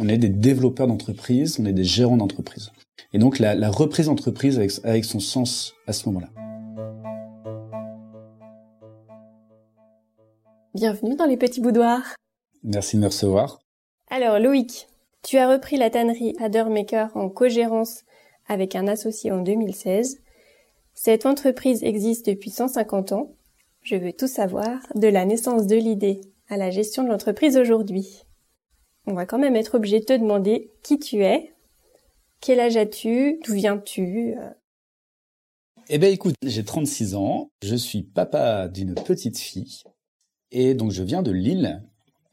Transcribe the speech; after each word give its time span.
On 0.00 0.06
est 0.06 0.16
des 0.16 0.28
développeurs 0.28 0.86
d'entreprise, 0.86 1.58
on 1.58 1.66
est 1.66 1.72
des 1.72 1.82
gérants 1.82 2.16
d'entreprise. 2.16 2.70
Et 3.12 3.18
donc 3.18 3.40
la, 3.40 3.56
la 3.56 3.68
reprise 3.68 4.06
d'entreprise 4.06 4.56
avec, 4.56 4.70
avec 4.84 5.04
son 5.04 5.18
sens 5.18 5.74
à 5.88 5.92
ce 5.92 6.08
moment-là. 6.08 6.28
Bienvenue 10.72 11.16
dans 11.16 11.24
les 11.24 11.36
petits 11.36 11.60
boudoirs. 11.60 12.14
Merci 12.62 12.94
de 12.94 13.00
me 13.00 13.06
recevoir. 13.08 13.58
Alors 14.08 14.38
Loïc, 14.38 14.86
tu 15.24 15.36
as 15.36 15.50
repris 15.50 15.76
la 15.76 15.90
tannerie 15.90 16.36
Addermaker 16.38 17.10
en 17.16 17.28
co-gérance 17.28 18.04
avec 18.46 18.76
un 18.76 18.86
associé 18.86 19.32
en 19.32 19.42
2016. 19.42 20.20
Cette 20.94 21.26
entreprise 21.26 21.82
existe 21.82 22.26
depuis 22.26 22.50
150 22.50 23.10
ans. 23.10 23.32
Je 23.82 23.96
veux 23.96 24.12
tout 24.12 24.28
savoir 24.28 24.78
de 24.94 25.08
la 25.08 25.24
naissance 25.24 25.66
de 25.66 25.74
l'idée 25.74 26.20
à 26.48 26.56
la 26.56 26.70
gestion 26.70 27.02
de 27.02 27.08
l'entreprise 27.08 27.56
aujourd'hui. 27.56 28.27
On 29.10 29.14
va 29.14 29.24
quand 29.24 29.38
même 29.38 29.56
être 29.56 29.76
obligé 29.76 30.00
de 30.00 30.04
te 30.04 30.12
demander 30.12 30.70
qui 30.82 30.98
tu 30.98 31.24
es, 31.24 31.54
quel 32.42 32.60
âge 32.60 32.76
as-tu, 32.76 33.40
d'où 33.42 33.54
viens-tu? 33.54 34.34
Eh 35.88 35.96
ben 35.96 36.12
écoute, 36.12 36.34
j'ai 36.44 36.62
36 36.62 37.14
ans, 37.14 37.50
je 37.62 37.74
suis 37.74 38.02
papa 38.02 38.68
d'une 38.68 38.94
petite 38.94 39.38
fille. 39.38 39.82
Et 40.50 40.74
donc 40.74 40.90
je 40.90 41.02
viens 41.02 41.22
de 41.22 41.30
Lille 41.30 41.82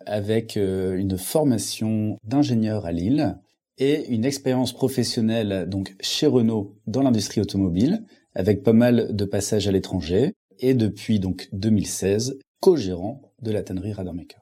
avec 0.06 0.58
euh, 0.58 0.98
une 0.98 1.18
formation 1.18 2.18
d'ingénieur 2.26 2.86
à 2.86 2.92
Lille 2.92 3.40
et 3.78 4.08
une 4.08 4.26
expérience 4.26 4.74
professionnelle 4.74 5.70
donc 5.70 5.96
chez 6.02 6.28
Renault 6.28 6.76
dans 6.88 7.04
l'industrie 7.04 7.40
automobile 7.40 8.04
avec 8.34 8.64
pas 8.64 8.74
mal 8.74 9.16
de 9.16 9.26
passages 9.26 9.70
à 9.70 9.72
l'étranger 9.72 10.34
et 10.60 10.74
depuis 10.74 11.22
donc 11.22 11.48
2016 11.54 12.38
co-gérant 12.60 13.22
de 13.42 13.52
la 13.52 13.64
tannerie 13.64 13.94
Radarmaker. 13.94 14.42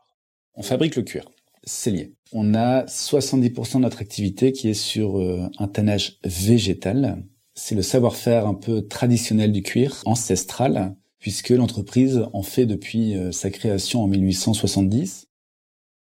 On 0.55 0.63
fabrique 0.63 0.95
le 0.95 1.03
cuir, 1.03 1.25
c'est 1.63 1.91
lié. 1.91 2.13
On 2.31 2.53
a 2.55 2.83
70% 2.85 3.75
de 3.75 3.79
notre 3.79 4.01
activité 4.01 4.51
qui 4.51 4.69
est 4.69 4.73
sur 4.73 5.19
euh, 5.19 5.49
un 5.59 5.67
tannage 5.67 6.17
végétal. 6.23 7.23
C'est 7.55 7.75
le 7.75 7.81
savoir-faire 7.81 8.47
un 8.47 8.55
peu 8.55 8.87
traditionnel 8.87 9.51
du 9.51 9.61
cuir, 9.61 10.01
ancestral, 10.05 10.95
puisque 11.19 11.49
l'entreprise 11.49 12.25
en 12.33 12.41
fait 12.41 12.65
depuis 12.65 13.15
euh, 13.15 13.31
sa 13.31 13.49
création 13.49 14.03
en 14.03 14.07
1870. 14.07 15.27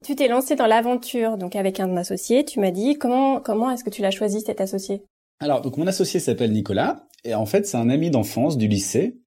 Tu 0.04 0.14
t'es 0.14 0.28
lancé 0.28 0.54
dans 0.54 0.66
l'aventure 0.66 1.38
donc 1.38 1.56
avec 1.56 1.80
un 1.80 1.96
associé, 1.96 2.44
tu 2.44 2.60
m'as 2.60 2.70
dit 2.70 2.98
comment 2.98 3.40
comment 3.40 3.70
est-ce 3.70 3.82
que 3.82 3.90
tu 3.90 4.00
l'as 4.00 4.12
choisi 4.12 4.40
cet 4.40 4.60
associé? 4.60 5.02
Alors 5.40 5.60
donc 5.60 5.76
mon 5.76 5.88
associé 5.88 6.20
s'appelle 6.20 6.52
Nicolas 6.52 7.08
et 7.24 7.34
en 7.34 7.46
fait 7.46 7.66
c'est 7.66 7.76
un 7.76 7.90
ami 7.90 8.10
d'enfance 8.10 8.56
du 8.56 8.68
lycée. 8.68 9.18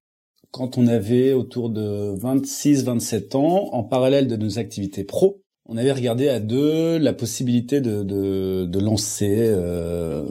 Quand 0.50 0.78
on 0.78 0.86
avait 0.86 1.32
autour 1.32 1.70
de 1.70 2.14
26-27 2.16 3.36
ans, 3.36 3.70
en 3.72 3.82
parallèle 3.82 4.28
de 4.28 4.36
nos 4.36 4.58
activités 4.58 5.04
pro, 5.04 5.41
on 5.72 5.78
avait 5.78 5.92
regardé 5.92 6.28
à 6.28 6.38
deux 6.38 6.98
la 6.98 7.14
possibilité 7.14 7.80
de, 7.80 8.02
de, 8.02 8.66
de 8.66 8.78
lancer 8.78 9.38
euh, 9.38 10.26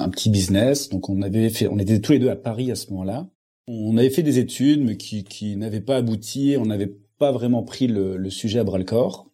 un 0.00 0.08
petit 0.08 0.30
business. 0.30 0.88
Donc 0.88 1.08
on 1.08 1.22
avait 1.22 1.48
fait, 1.48 1.68
on 1.68 1.78
était 1.78 2.00
tous 2.00 2.10
les 2.10 2.18
deux 2.18 2.28
à 2.28 2.34
Paris 2.34 2.72
à 2.72 2.74
ce 2.74 2.90
moment-là. 2.90 3.28
On 3.68 3.96
avait 3.96 4.10
fait 4.10 4.24
des 4.24 4.40
études, 4.40 4.82
mais 4.82 4.96
qui, 4.96 5.22
qui 5.22 5.56
n'avaient 5.56 5.80
pas 5.80 5.98
abouti. 5.98 6.56
On 6.58 6.66
n'avait 6.66 6.92
pas 7.18 7.30
vraiment 7.30 7.62
pris 7.62 7.86
le, 7.86 8.16
le 8.16 8.30
sujet 8.30 8.58
à 8.58 8.64
bras 8.64 8.78
le 8.78 8.84
corps. 8.84 9.30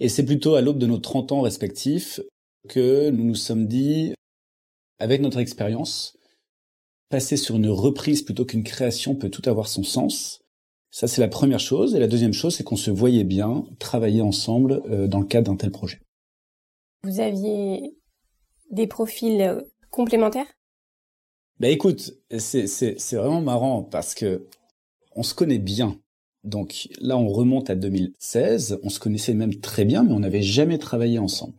Et 0.00 0.08
c'est 0.08 0.24
plutôt 0.24 0.56
à 0.56 0.60
l'aube 0.60 0.78
de 0.78 0.86
nos 0.86 0.98
30 0.98 1.30
ans 1.30 1.42
respectifs 1.42 2.20
que 2.68 3.10
nous 3.10 3.24
nous 3.24 3.36
sommes 3.36 3.68
dit, 3.68 4.12
avec 4.98 5.20
notre 5.20 5.38
expérience, 5.38 6.18
passer 7.10 7.36
sur 7.36 7.54
une 7.54 7.68
reprise 7.68 8.22
plutôt 8.22 8.44
qu'une 8.44 8.64
création 8.64 9.14
peut 9.14 9.30
tout 9.30 9.48
avoir 9.48 9.68
son 9.68 9.84
sens. 9.84 10.41
Ça, 10.92 11.08
c'est 11.08 11.22
la 11.22 11.28
première 11.28 11.58
chose. 11.58 11.94
Et 11.94 11.98
la 11.98 12.06
deuxième 12.06 12.34
chose, 12.34 12.54
c'est 12.54 12.64
qu'on 12.64 12.76
se 12.76 12.90
voyait 12.90 13.24
bien 13.24 13.64
travailler 13.78 14.20
ensemble 14.20 14.82
euh, 14.90 15.08
dans 15.08 15.20
le 15.20 15.26
cadre 15.26 15.50
d'un 15.50 15.56
tel 15.56 15.70
projet. 15.70 16.00
Vous 17.02 17.18
aviez 17.18 17.96
des 18.70 18.86
profils 18.86 19.40
euh, 19.40 19.62
complémentaires? 19.90 20.46
Bah 21.58 21.68
écoute, 21.68 22.12
c'est, 22.38 22.66
c'est, 22.66 22.98
c'est 22.98 23.16
vraiment 23.16 23.40
marrant 23.40 23.82
parce 23.82 24.14
que 24.14 24.46
on 25.16 25.22
se 25.22 25.34
connaît 25.34 25.58
bien. 25.58 25.98
Donc 26.44 26.88
là, 27.00 27.16
on 27.16 27.28
remonte 27.28 27.70
à 27.70 27.74
2016. 27.74 28.80
On 28.82 28.90
se 28.90 29.00
connaissait 29.00 29.34
même 29.34 29.60
très 29.60 29.86
bien, 29.86 30.02
mais 30.02 30.12
on 30.12 30.20
n'avait 30.20 30.42
jamais 30.42 30.76
travaillé 30.78 31.18
ensemble. 31.18 31.54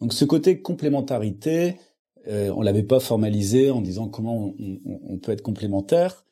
Donc 0.00 0.12
ce 0.12 0.24
côté 0.24 0.60
complémentarité, 0.62 1.76
euh, 2.28 2.52
on 2.54 2.62
l'avait 2.62 2.84
pas 2.84 3.00
formalisé 3.00 3.70
en 3.70 3.80
disant 3.80 4.08
comment 4.08 4.36
on, 4.36 4.78
on, 4.86 5.00
on 5.08 5.18
peut 5.18 5.32
être 5.32 5.42
complémentaire. 5.42 6.24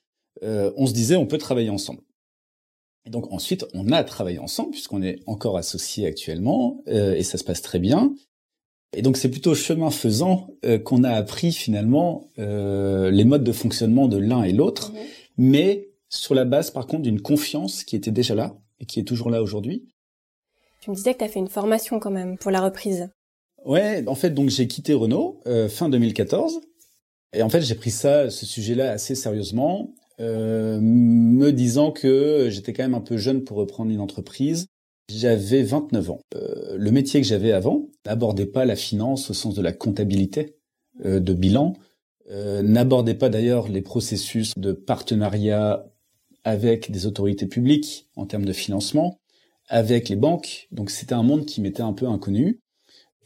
Euh, 0.44 0.72
on 0.76 0.86
se 0.86 0.92
disait 0.92 1.16
on 1.16 1.26
peut 1.26 1.38
travailler 1.38 1.70
ensemble. 1.70 2.02
Et 3.04 3.10
donc 3.10 3.32
ensuite, 3.32 3.66
on 3.74 3.90
a 3.90 4.04
travaillé 4.04 4.38
ensemble 4.38 4.72
puisqu'on 4.72 5.02
est 5.02 5.20
encore 5.26 5.56
associés 5.56 6.06
actuellement 6.06 6.82
euh, 6.88 7.14
et 7.14 7.22
ça 7.22 7.38
se 7.38 7.44
passe 7.44 7.62
très 7.62 7.78
bien. 7.78 8.12
Et 8.96 9.02
donc 9.02 9.16
c'est 9.16 9.30
plutôt 9.30 9.54
chemin 9.54 9.90
faisant 9.90 10.48
euh, 10.64 10.78
qu'on 10.78 11.04
a 11.04 11.10
appris 11.10 11.52
finalement 11.52 12.30
euh, 12.38 13.10
les 13.10 13.24
modes 13.24 13.44
de 13.44 13.52
fonctionnement 13.52 14.08
de 14.08 14.16
l'un 14.16 14.42
et 14.42 14.52
l'autre, 14.52 14.92
mhm. 14.92 14.98
mais 15.36 15.88
sur 16.08 16.34
la 16.34 16.44
base 16.44 16.70
par 16.70 16.86
contre 16.86 17.02
d'une 17.02 17.20
confiance 17.20 17.84
qui 17.84 17.96
était 17.96 18.10
déjà 18.10 18.34
là 18.34 18.56
et 18.80 18.86
qui 18.86 19.00
est 19.00 19.04
toujours 19.04 19.30
là 19.30 19.42
aujourd'hui. 19.42 19.86
Tu 20.80 20.90
me 20.90 20.94
disais 20.94 21.12
que 21.12 21.18
tu 21.18 21.24
as 21.24 21.28
fait 21.28 21.38
une 21.38 21.48
formation 21.48 21.98
quand 21.98 22.10
même 22.10 22.38
pour 22.38 22.50
la 22.50 22.60
reprise. 22.60 23.10
Ouais, 23.66 24.04
en 24.06 24.14
fait 24.14 24.30
donc 24.30 24.48
j'ai 24.48 24.68
quitté 24.68 24.94
Renault 24.94 25.40
euh, 25.46 25.68
fin 25.68 25.90
2014 25.90 26.60
et 27.34 27.42
en 27.42 27.50
fait 27.50 27.60
j'ai 27.60 27.74
pris 27.74 27.90
ça 27.90 28.30
ce 28.30 28.46
sujet-là 28.46 28.92
assez 28.92 29.14
sérieusement, 29.14 29.90
euh, 30.20 30.80
me 30.80 31.52
disant 31.52 31.92
que 31.92 32.48
j'étais 32.50 32.72
quand 32.72 32.82
même 32.82 32.94
un 32.94 33.00
peu 33.00 33.16
jeune 33.16 33.44
pour 33.44 33.56
reprendre 33.56 33.90
une 33.90 34.00
entreprise 34.00 34.66
j'avais 35.10 35.62
29 35.62 36.10
ans. 36.10 36.20
Euh, 36.34 36.76
le 36.76 36.90
métier 36.90 37.22
que 37.22 37.26
j'avais 37.26 37.52
avant 37.52 37.88
n'abordait 38.04 38.44
pas 38.44 38.66
la 38.66 38.76
finance 38.76 39.30
au 39.30 39.32
sens 39.34 39.54
de 39.54 39.62
la 39.62 39.72
comptabilité, 39.72 40.56
euh, 41.06 41.18
de 41.18 41.32
bilan, 41.32 41.74
n'abordait 42.62 43.14
pas 43.14 43.30
d'ailleurs 43.30 43.68
les 43.68 43.80
processus 43.80 44.52
de 44.58 44.72
partenariat 44.72 45.86
avec 46.44 46.90
des 46.90 47.06
autorités 47.06 47.46
publiques 47.46 48.06
en 48.16 48.26
termes 48.26 48.44
de 48.44 48.52
financement, 48.52 49.18
avec 49.66 50.10
les 50.10 50.16
banques. 50.16 50.68
Donc 50.70 50.90
c'était 50.90 51.14
un 51.14 51.22
monde 51.22 51.46
qui 51.46 51.62
m'était 51.62 51.82
un 51.82 51.94
peu 51.94 52.06
inconnu. 52.06 52.60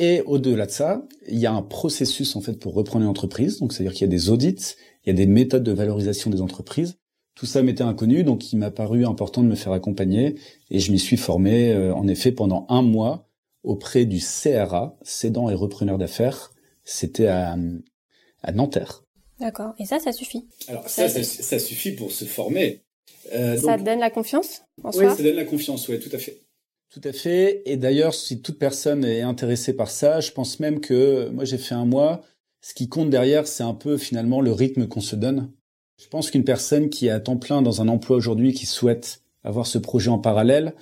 Et 0.03 0.21
au-delà 0.23 0.67
de 0.67 0.73
ça, 0.73 1.07
il 1.29 1.39
y 1.39 1.47
a 1.47 1.53
un 1.53 1.63
processus 1.63 2.35
en 2.35 2.41
fait 2.41 2.55
pour 2.55 2.75
reprendre 2.75 3.05
une 3.05 3.09
entreprise. 3.09 3.61
Donc 3.61 3.73
c'est-à-dire 3.73 3.93
qu'il 3.93 4.01
y 4.01 4.05
a 4.05 4.09
des 4.09 4.31
audits, 4.31 4.75
il 5.05 5.07
y 5.07 5.11
a 5.11 5.13
des 5.13 5.27
méthodes 5.27 5.63
de 5.63 5.71
valorisation 5.71 6.29
des 6.29 6.41
entreprises. 6.41 6.99
Tout 7.37 7.47
ça 7.47 7.63
m'était 7.63 7.85
inconnu, 7.85 8.25
donc 8.25 8.53
il 8.53 8.57
m'a 8.57 8.73
paru 8.73 9.07
important 9.07 9.45
de 9.45 9.47
me 9.47 9.55
faire 9.55 9.73
accompagner 9.73 10.35
et 10.73 10.81
je 10.81 10.91
m'y 10.91 10.99
suis 10.99 11.17
formé 11.17 11.71
euh, 11.71 11.95
en 11.95 12.09
effet 12.09 12.33
pendant 12.33 12.67
un 12.69 12.83
mois 12.83 13.29
auprès 13.63 14.05
du 14.05 14.19
CRA, 14.19 14.99
cédant 15.03 15.49
et 15.51 15.55
repreneur 15.55 15.99
d'affaires. 15.99 16.51
C'était 16.83 17.29
à, 17.29 17.57
à 18.43 18.51
Nanterre. 18.51 19.05
D'accord. 19.39 19.73
Et 19.79 19.85
ça, 19.85 20.01
ça 20.01 20.11
suffit. 20.11 20.49
Alors 20.67 20.89
ça, 20.89 21.09
ça, 21.09 21.23
ça, 21.23 21.61
suffit 21.61 21.93
pour 21.93 22.11
se 22.11 22.25
former. 22.25 22.83
Euh, 23.35 23.57
ça 23.57 23.79
donne 23.79 24.01
la 24.01 24.11
confiance 24.11 24.63
en 24.83 24.91
Oui, 24.91 25.07
ça 25.17 25.23
donne 25.23 25.37
la 25.37 25.45
confiance, 25.45 25.87
oui, 25.87 26.01
tout 26.01 26.11
à 26.13 26.19
fait. 26.19 26.41
Tout 26.93 27.01
à 27.05 27.13
fait. 27.13 27.63
Et 27.65 27.79
d'ailleurs, 27.79 28.13
si 28.13 28.43
toute 28.43 28.59
personne 28.59 29.03
est 29.05 29.23
intéressée 29.23 29.75
par 29.75 29.91
ça, 29.91 30.21
je 30.21 30.31
pense 30.31 30.61
même 30.61 30.79
que 30.79 31.31
moi 31.31 31.47
j'ai 31.47 31.57
fait 31.57 31.75
un 31.75 31.87
mois. 31.87 32.21
Ce 32.61 32.75
qui 32.75 32.89
compte 32.89 33.09
derrière, 33.09 33.47
c'est 33.47 33.63
un 33.63 33.73
peu 33.73 33.97
finalement 33.97 34.43
le 34.43 34.53
rythme 34.53 34.87
qu'on 34.87 35.01
se 35.01 35.17
donne. 35.17 35.51
Je 35.97 36.07
pense 36.09 36.31
qu'une 36.31 36.45
personne 36.45 36.91
qui 36.91 37.07
est 37.07 37.11
à 37.11 37.19
temps 37.19 37.39
plein 37.39 37.63
dans 37.63 37.81
un 37.81 37.89
emploi 37.89 38.19
aujourd'hui, 38.19 38.53
qui 38.53 38.67
souhaite 38.67 39.23
avoir 39.43 39.67
ce 39.67 39.79
projet 39.79 40.11
en 40.11 40.19
parallèle, 40.19 40.75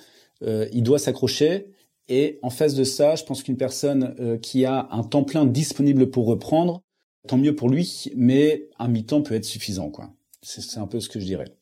euh, 0.43 0.67
il 0.73 0.83
doit 0.83 0.99
s'accrocher. 0.99 1.67
Et 2.09 2.39
en 2.41 2.49
face 2.49 2.73
de 2.75 2.83
ça, 2.83 3.15
je 3.15 3.23
pense 3.23 3.41
qu'une 3.41 3.55
personne 3.55 4.13
euh, 4.19 4.37
qui 4.37 4.65
a 4.65 4.89
un 4.91 5.03
temps 5.03 5.23
plein 5.23 5.45
disponible 5.45 6.11
pour 6.11 6.25
reprendre, 6.25 6.81
tant 7.25 7.37
mieux 7.37 7.55
pour 7.55 7.69
lui, 7.69 8.11
mais 8.17 8.67
un 8.79 8.89
mi-temps 8.89 9.21
peut 9.21 9.35
être 9.35 9.45
suffisant, 9.45 9.89
quoi. 9.89 10.13
C'est 10.41 10.79
un 10.79 10.87
peu 10.87 10.99
ce 10.99 11.07
que 11.07 11.21
je 11.21 11.25
dirais. 11.25 11.60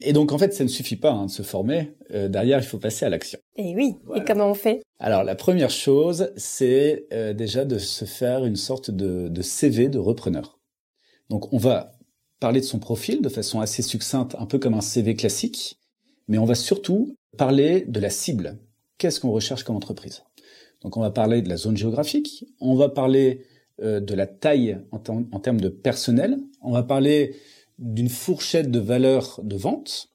Et 0.00 0.12
donc 0.12 0.32
en 0.32 0.38
fait, 0.38 0.54
ça 0.54 0.64
ne 0.64 0.68
suffit 0.68 0.96
pas 0.96 1.12
hein, 1.12 1.26
de 1.26 1.30
se 1.30 1.42
former. 1.42 1.94
Euh, 2.12 2.28
derrière, 2.28 2.58
il 2.58 2.64
faut 2.64 2.78
passer 2.78 3.04
à 3.04 3.08
l'action. 3.08 3.38
Et 3.56 3.74
oui. 3.74 3.96
Et 4.14 4.24
comment 4.24 4.50
on 4.50 4.54
fait? 4.54 4.82
Alors 4.98 5.24
la 5.24 5.34
première 5.34 5.70
chose, 5.70 6.32
c'est 6.36 7.06
euh, 7.12 7.32
déjà 7.32 7.64
de 7.64 7.78
se 7.78 8.04
faire 8.04 8.44
une 8.44 8.56
sorte 8.56 8.90
de, 8.90 9.28
de 9.28 9.42
CV 9.42 9.88
de 9.88 9.98
repreneur. 9.98 10.58
Donc 11.28 11.52
on 11.52 11.58
va 11.58 11.92
parler 12.40 12.60
de 12.60 12.64
son 12.64 12.78
profil 12.78 13.20
de 13.20 13.28
façon 13.28 13.60
assez 13.60 13.82
succincte, 13.82 14.34
un 14.38 14.46
peu 14.46 14.58
comme 14.58 14.74
un 14.74 14.80
CV 14.80 15.14
classique, 15.14 15.78
mais 16.26 16.38
on 16.38 16.46
va 16.46 16.54
surtout 16.54 17.14
parler 17.36 17.84
de 17.86 18.00
la 18.00 18.10
cible. 18.10 18.58
Qu'est-ce 18.98 19.20
qu'on 19.20 19.30
recherche 19.30 19.62
comme 19.62 19.76
entreprise? 19.76 20.22
Donc 20.82 20.96
on 20.96 21.00
va 21.00 21.10
parler 21.10 21.42
de 21.42 21.48
la 21.48 21.56
zone 21.56 21.76
géographique, 21.76 22.46
on 22.60 22.74
va 22.74 22.88
parler 22.88 23.44
euh, 23.82 24.00
de 24.00 24.14
la 24.14 24.26
taille 24.26 24.78
en, 24.90 24.98
en, 25.32 25.40
termes 25.40 25.60
de 25.60 25.68
personnel, 25.68 26.38
on 26.62 26.72
va 26.72 26.82
parler 26.82 27.36
d'une 27.80 28.08
fourchette 28.08 28.70
de 28.70 28.78
valeur 28.78 29.40
de 29.42 29.56
vente, 29.56 30.10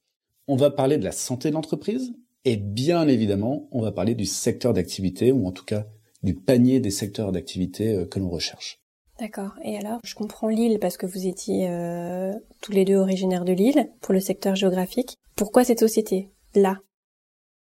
on 0.47 0.55
va 0.55 0.69
parler 0.69 0.97
de 0.97 1.03
la 1.03 1.11
santé 1.11 1.49
de 1.49 1.55
l'entreprise, 1.55 2.13
et 2.45 2.57
bien 2.57 3.07
évidemment, 3.07 3.67
on 3.71 3.81
va 3.81 3.91
parler 3.91 4.15
du 4.15 4.25
secteur 4.25 4.73
d'activité, 4.73 5.31
ou 5.31 5.45
en 5.47 5.51
tout 5.51 5.65
cas 5.65 5.87
du 6.23 6.35
panier 6.35 6.79
des 6.79 6.91
secteurs 6.91 7.31
d'activité 7.31 7.93
euh, 7.93 8.05
que 8.05 8.19
l'on 8.19 8.29
recherche. 8.29 8.81
D'accord. 9.19 9.53
Et 9.63 9.77
alors, 9.77 9.99
je 10.03 10.13
comprends 10.13 10.49
Lille 10.49 10.77
parce 10.79 10.97
que 10.97 11.05
vous 11.05 11.25
étiez 11.25 11.69
euh, 11.69 12.33
tous 12.61 12.71
les 12.71 12.85
deux 12.85 12.97
originaires 12.97 13.45
de 13.45 13.53
Lille 13.53 13.89
pour 14.01 14.13
le 14.13 14.19
secteur 14.19 14.55
géographique. 14.55 15.17
Pourquoi 15.35 15.63
cette 15.63 15.79
société 15.79 16.29
là? 16.53 16.79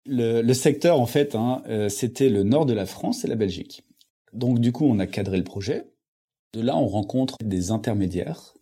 Le, 0.07 0.53
secteur, 0.53 0.99
en 0.99 1.07
fait, 1.07 1.35
hein, 1.35 1.63
euh, 1.67 1.89
c'était 1.89 2.29
le 2.29 2.43
nord 2.43 2.65
de 2.65 2.73
la 2.73 2.85
France 2.85 3.25
et 3.25 3.27
la 3.27 3.35
Belgique. 3.35 3.83
Donc, 4.33 4.59
du 4.59 4.71
coup, 4.71 4.85
on 4.85 4.99
a 4.99 5.07
cadré 5.07 5.37
le 5.37 5.43
projet. 5.43 5.87
De 6.53 6.61
là, 6.61 6.77
on 6.77 6.87
rencontre 6.87 7.37
des 7.43 7.71
intermédiaires, 7.71 8.54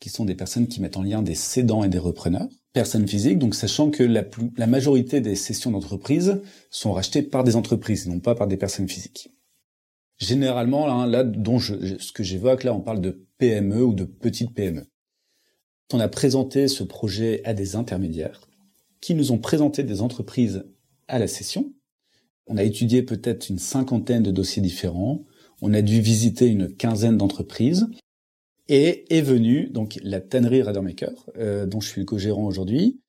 qui 0.00 0.08
sont 0.08 0.24
des 0.24 0.34
personnes 0.34 0.66
qui 0.66 0.80
mettent 0.80 0.96
en 0.96 1.02
lien 1.02 1.22
des 1.22 1.34
cédants 1.34 1.84
et 1.84 1.88
des 1.88 1.98
repreneurs, 1.98 2.48
personnes 2.72 3.06
physiques, 3.06 3.38
donc 3.38 3.54
sachant 3.54 3.90
que 3.90 4.02
la, 4.02 4.24
la 4.56 4.66
majorité 4.66 5.20
des 5.20 5.36
sessions 5.36 5.70
d'entreprise 5.70 6.40
sont 6.70 6.92
rachetées 6.92 7.22
par 7.22 7.44
des 7.44 7.56
entreprises, 7.56 8.08
non 8.08 8.20
pas 8.20 8.34
par 8.34 8.46
des 8.46 8.56
personnes 8.56 8.88
physiques. 8.88 9.30
Généralement, 10.18 10.86
là, 10.86 11.06
là 11.06 11.24
dont 11.24 11.58
je, 11.58 11.98
ce 11.98 12.12
que 12.12 12.22
j'évoque, 12.22 12.64
là, 12.64 12.74
on 12.74 12.80
parle 12.80 13.00
de 13.00 13.26
PME 13.38 13.82
ou 13.82 13.94
de 13.94 14.04
petites 14.04 14.54
PME. 14.54 14.86
On 15.92 16.00
a 16.00 16.08
présenté 16.08 16.68
ce 16.68 16.82
projet 16.82 17.40
à 17.44 17.54
des 17.54 17.74
intermédiaires 17.74 18.46
qui 19.00 19.14
nous 19.14 19.32
ont 19.32 19.38
présenté 19.38 19.82
des 19.82 20.02
entreprises 20.02 20.64
à 21.08 21.18
la 21.18 21.26
session. 21.26 21.72
On 22.46 22.56
a 22.56 22.62
étudié 22.62 23.02
peut-être 23.02 23.48
une 23.48 23.58
cinquantaine 23.58 24.22
de 24.22 24.30
dossiers 24.30 24.62
différents. 24.62 25.24
On 25.62 25.72
a 25.72 25.82
dû 25.82 26.00
visiter 26.00 26.46
une 26.46 26.74
quinzaine 26.74 27.16
d'entreprises. 27.16 27.88
Et 28.72 29.04
est 29.10 29.20
venue 29.20 29.66
donc 29.66 29.98
la 30.04 30.20
tannerie 30.20 30.62
Radermaker, 30.62 31.26
euh, 31.36 31.66
dont 31.66 31.80
je 31.80 31.88
suis 31.88 32.02
le 32.02 32.04
co-gérant 32.04 32.46
aujourd'hui, 32.46 33.00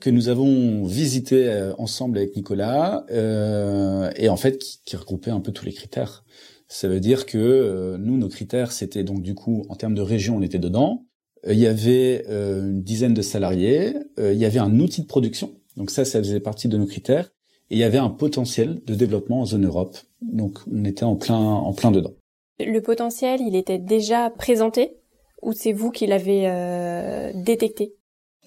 que 0.00 0.08
nous 0.08 0.30
avons 0.30 0.86
visité 0.86 1.48
euh, 1.48 1.74
ensemble 1.76 2.16
avec 2.16 2.34
Nicolas, 2.34 3.04
euh, 3.10 4.10
et 4.16 4.30
en 4.30 4.38
fait 4.38 4.56
qui, 4.56 4.80
qui, 4.86 4.96
regroupait 4.96 5.30
un 5.30 5.40
peu 5.40 5.52
tous 5.52 5.66
les 5.66 5.74
critères. 5.74 6.24
Ça 6.68 6.88
veut 6.88 6.98
dire 6.98 7.26
que 7.26 7.36
euh, 7.36 7.98
nous, 7.98 8.16
nos 8.16 8.30
critères, 8.30 8.72
c'était 8.72 9.04
donc 9.04 9.20
du 9.20 9.34
coup, 9.34 9.66
en 9.68 9.76
termes 9.76 9.94
de 9.94 10.00
région, 10.00 10.38
on 10.38 10.40
était 10.40 10.58
dedans. 10.58 11.04
Euh, 11.46 11.52
il 11.52 11.58
y 11.58 11.66
avait 11.66 12.24
une 12.26 12.82
dizaine 12.82 13.12
de 13.12 13.20
salariés. 13.20 13.92
il 14.16 14.38
y 14.38 14.46
avait 14.46 14.60
un 14.60 14.80
outil 14.80 15.02
de 15.02 15.06
production. 15.06 15.60
Donc 15.76 15.90
ça, 15.90 16.06
ça 16.06 16.20
faisait 16.20 16.40
partie 16.40 16.68
de 16.68 16.78
nos 16.78 16.86
critères. 16.86 17.30
Et 17.68 17.74
il 17.74 17.78
y 17.78 17.84
avait 17.84 17.98
un 17.98 18.08
potentiel 18.08 18.80
de 18.86 18.94
développement 18.94 19.42
en 19.42 19.44
zone 19.44 19.66
Europe. 19.66 19.98
Donc 20.22 20.60
on 20.72 20.86
était 20.86 21.04
en 21.04 21.16
plein, 21.16 21.36
en 21.36 21.74
plein 21.74 21.90
dedans. 21.90 22.14
Le 22.58 22.80
potentiel, 22.80 23.42
il 23.42 23.56
était 23.56 23.78
déjà 23.78 24.30
présenté 24.30 25.01
ou 25.42 25.52
c'est 25.52 25.72
vous 25.72 25.90
qui 25.90 26.06
l'avez 26.06 26.48
euh, 26.48 27.32
détecté? 27.34 27.94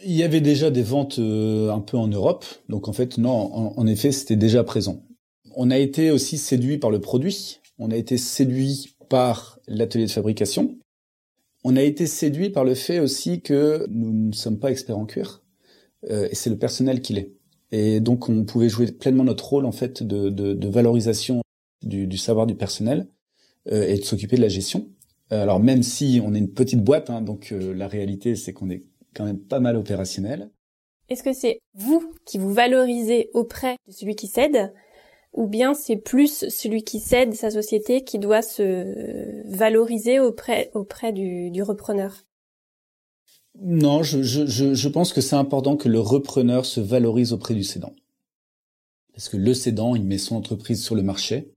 Il 0.04 0.14
y 0.14 0.24
avait 0.24 0.42
déjà 0.42 0.72
des 0.72 0.84
ventes 0.84 1.20
euh, 1.20 1.70
un 1.72 1.80
peu 1.80 1.98
en 1.98 2.08
Europe. 2.08 2.46
Donc 2.70 2.88
en 2.88 2.94
fait, 2.94 3.18
non, 3.18 3.32
en, 3.32 3.74
en 3.78 3.88
effet, 3.88 4.12
c'était 4.12 4.36
déjà 4.36 4.64
présent. 4.64 5.04
On 5.56 5.72
a 5.72 5.78
été 5.78 6.12
aussi 6.12 6.38
séduit 6.38 6.78
par 6.78 6.92
le 6.92 7.00
produit. 7.00 7.60
On 7.80 7.92
a 7.92 7.96
été 7.96 8.18
séduit 8.18 8.96
par 9.10 9.60
l'atelier 9.68 10.06
de 10.06 10.12
fabrication. 10.12 10.78
On 11.64 11.76
a 11.76 11.82
été 11.82 12.08
séduit 12.08 12.50
par 12.50 12.64
le 12.64 12.76
fait 12.76 13.00
aussi 13.00 13.42
que 13.42 13.86
nous 13.90 14.28
ne 14.28 14.34
sommes 14.34 14.60
pas 14.60 14.72
experts 14.72 14.98
en 14.98 15.06
cuir. 15.06 15.44
Euh, 16.10 16.28
et 16.30 16.36
c'est 16.36 16.50
le 16.50 16.58
personnel 16.58 17.02
qui 17.02 17.14
l'est. 17.14 17.34
Et 17.72 18.00
donc 18.00 18.30
on 18.30 18.46
pouvait 18.46 18.70
jouer 18.70 18.92
pleinement 18.92 19.24
notre 19.24 19.48
rôle 19.48 19.66
en 19.66 19.72
fait 19.72 20.04
de, 20.04 20.30
de, 20.30 20.54
de 20.54 20.68
valorisation 20.68 21.42
du, 21.82 22.06
du, 22.06 22.18
savoir 22.18 22.46
du 22.46 22.56
personnel 22.56 23.08
euh, 23.72 23.88
et 23.88 23.98
de 23.98 24.04
s'occuper 24.04 24.36
de 24.36 24.42
la 24.42 24.48
gestion. 24.48 24.90
Euh, 25.32 25.42
alors 25.44 25.60
même 25.60 25.84
si 25.84 26.22
on 26.24 26.34
est 26.34 26.40
une 26.40 26.54
petite 26.54 26.84
boîte, 26.84 27.10
hein, 27.10 27.22
donc 27.22 27.52
euh, 27.52 27.74
la 27.74 27.88
réalité 27.88 28.36
c'est 28.36 28.54
qu'on 28.54 28.70
est 28.70 28.84
quand 29.14 29.26
même 29.26 29.40
pas 29.40 29.60
mal 29.60 29.76
opérationnel. 29.76 30.52
Est-ce 31.10 31.24
que 31.24 31.34
c'est 31.34 31.60
vous 31.74 32.04
qui 32.26 32.38
vous 32.38 32.54
valorisez 32.54 33.30
auprès 33.34 33.78
de 33.88 33.92
celui 33.92 34.16
qui 34.16 34.28
cède 34.28 34.74
ou 35.34 35.48
bien 35.48 35.74
c'est 35.74 35.98
plus 35.98 36.48
celui 36.50 36.84
qui 36.84 37.00
cède 37.00 37.34
sa 37.34 37.52
société 37.52 38.04
qui 38.04 38.20
doit 38.20 38.42
se 38.42 39.46
valoriser 39.48 40.20
auprès, 40.20 40.72
auprès 40.74 41.12
du, 41.12 41.52
du 41.52 41.62
repreneur? 41.62 42.24
Non, 43.62 44.04
je, 44.04 44.22
je, 44.22 44.74
je 44.74 44.90
pense 44.90 45.14
que 45.14 45.22
c'est 45.22 45.36
important 45.36 45.78
que 45.78 45.90
le 45.90 46.00
repreneur 46.00 46.66
se 46.66 46.80
valorise 46.82 47.34
auprès 47.34 47.54
du 47.54 47.64
cédant. 47.64 47.94
Parce 49.14 49.30
que 49.30 49.38
le 49.38 49.54
cédant, 49.54 49.96
il 49.96 50.04
met 50.04 50.18
son 50.18 50.36
entreprise 50.36 50.84
sur 50.84 50.96
le 50.96 51.04
marché. 51.04 51.54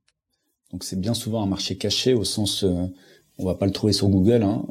Donc 0.70 0.84
c'est 0.84 1.00
bien 1.00 1.14
souvent 1.14 1.42
un 1.42 1.46
marché 1.46 1.76
caché 1.76 2.14
au 2.14 2.24
sens, 2.24 2.62
euh, 2.62 2.86
on 3.38 3.46
va 3.46 3.54
pas 3.54 3.66
le 3.66 3.72
trouver 3.72 3.92
sur 3.92 4.08
Google. 4.08 4.42
Hein. 4.42 4.66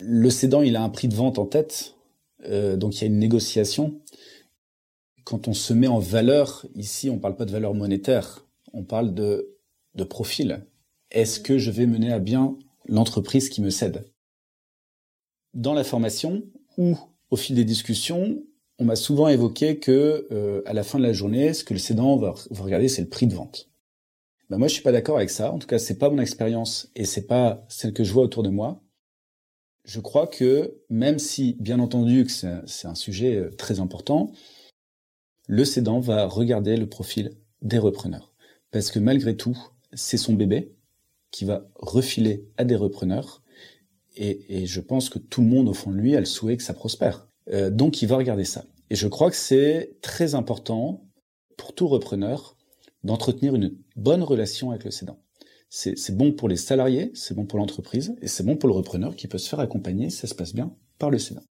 Le 0.00 0.30
cédant, 0.30 0.62
il 0.62 0.76
a 0.76 0.82
un 0.82 0.88
prix 0.88 1.08
de 1.08 1.14
vente 1.14 1.38
en 1.38 1.46
tête, 1.46 1.94
euh, 2.44 2.76
donc 2.76 2.96
il 2.96 3.00
y 3.00 3.04
a 3.04 3.06
une 3.06 3.18
négociation. 3.18 4.00
Quand 5.24 5.48
on 5.48 5.54
se 5.54 5.72
met 5.72 5.86
en 5.86 5.98
valeur, 5.98 6.66
ici, 6.74 7.08
on 7.08 7.18
parle 7.18 7.36
pas 7.36 7.46
de 7.46 7.52
valeur 7.52 7.74
monétaire, 7.74 8.46
on 8.72 8.84
parle 8.84 9.14
de, 9.14 9.50
profil. 10.10 10.66
Est-ce 11.10 11.40
que 11.40 11.56
je 11.56 11.70
vais 11.70 11.86
mener 11.86 12.12
à 12.12 12.18
bien 12.18 12.58
l'entreprise 12.86 13.48
qui 13.48 13.62
me 13.62 13.70
cède? 13.70 14.04
Dans 15.54 15.72
la 15.72 15.84
formation, 15.84 16.42
ou 16.76 16.98
au 17.30 17.36
fil 17.36 17.56
des 17.56 17.64
discussions, 17.64 18.42
on 18.78 18.84
m'a 18.84 18.96
souvent 18.96 19.28
évoqué 19.28 19.78
que 19.78 20.26
euh, 20.32 20.62
à 20.66 20.72
la 20.72 20.82
fin 20.82 20.98
de 20.98 21.04
la 21.04 21.12
journée, 21.12 21.54
ce 21.54 21.62
que 21.62 21.72
le 21.72 21.78
cédant 21.78 22.16
va, 22.16 22.34
regarder, 22.50 22.88
c'est 22.88 23.02
le 23.02 23.08
prix 23.08 23.28
de 23.28 23.34
vente. 23.34 23.70
Ben 24.54 24.58
moi, 24.58 24.68
je 24.68 24.74
suis 24.74 24.84
pas 24.84 24.92
d'accord 24.92 25.16
avec 25.16 25.30
ça. 25.30 25.50
En 25.50 25.58
tout 25.58 25.66
cas, 25.66 25.80
c'est 25.80 25.98
pas 25.98 26.10
mon 26.10 26.20
expérience 26.20 26.88
et 26.94 27.04
c'est 27.04 27.26
pas 27.26 27.66
celle 27.68 27.92
que 27.92 28.04
je 28.04 28.12
vois 28.12 28.22
autour 28.22 28.44
de 28.44 28.50
moi. 28.50 28.84
Je 29.84 29.98
crois 29.98 30.28
que 30.28 30.80
même 30.88 31.18
si, 31.18 31.56
bien 31.58 31.80
entendu, 31.80 32.24
que 32.24 32.30
c'est 32.30 32.86
un 32.86 32.94
sujet 32.94 33.34
euh, 33.34 33.50
très 33.50 33.80
important, 33.80 34.30
le 35.48 35.64
cédant 35.64 35.98
va 35.98 36.26
regarder 36.26 36.76
le 36.76 36.88
profil 36.88 37.32
des 37.62 37.78
repreneurs. 37.78 38.32
Parce 38.70 38.92
que 38.92 39.00
malgré 39.00 39.36
tout, 39.36 39.58
c'est 39.92 40.18
son 40.18 40.34
bébé 40.34 40.72
qui 41.32 41.44
va 41.44 41.68
refiler 41.74 42.48
à 42.56 42.62
des 42.62 42.76
repreneurs 42.76 43.42
et, 44.14 44.62
et, 44.62 44.66
je 44.66 44.80
pense 44.80 45.08
que 45.08 45.18
tout 45.18 45.40
le 45.40 45.48
monde 45.48 45.68
au 45.68 45.74
fond 45.74 45.90
de 45.90 45.96
lui 45.96 46.14
a 46.14 46.20
le 46.20 46.26
souhait 46.26 46.56
que 46.56 46.62
ça 46.62 46.74
prospère. 46.74 47.26
Euh, 47.50 47.70
donc 47.70 48.02
il 48.02 48.06
va 48.06 48.16
regarder 48.16 48.44
ça. 48.44 48.66
Et 48.88 48.94
je 48.94 49.08
crois 49.08 49.30
que 49.30 49.36
c'est 49.36 49.96
très 50.00 50.36
important 50.36 51.10
pour 51.56 51.74
tout 51.74 51.88
repreneur 51.88 52.53
d'entretenir 53.04 53.54
une 53.54 53.76
bonne 53.96 54.22
relation 54.22 54.70
avec 54.70 54.84
le 54.84 54.90
cédant. 54.90 55.18
C'est 55.70 56.16
bon 56.16 56.32
pour 56.32 56.48
les 56.48 56.56
salariés, 56.56 57.10
c'est 57.14 57.34
bon 57.34 57.46
pour 57.46 57.58
l'entreprise, 57.58 58.14
et 58.22 58.28
c'est 58.28 58.44
bon 58.44 58.56
pour 58.56 58.68
le 58.68 58.74
repreneur 58.74 59.16
qui 59.16 59.26
peut 59.26 59.38
se 59.38 59.48
faire 59.48 59.60
accompagner, 59.60 60.08
ça 60.08 60.28
se 60.28 60.34
passe 60.34 60.54
bien, 60.54 60.72
par 60.98 61.10
le 61.10 61.18
cédant. 61.18 61.42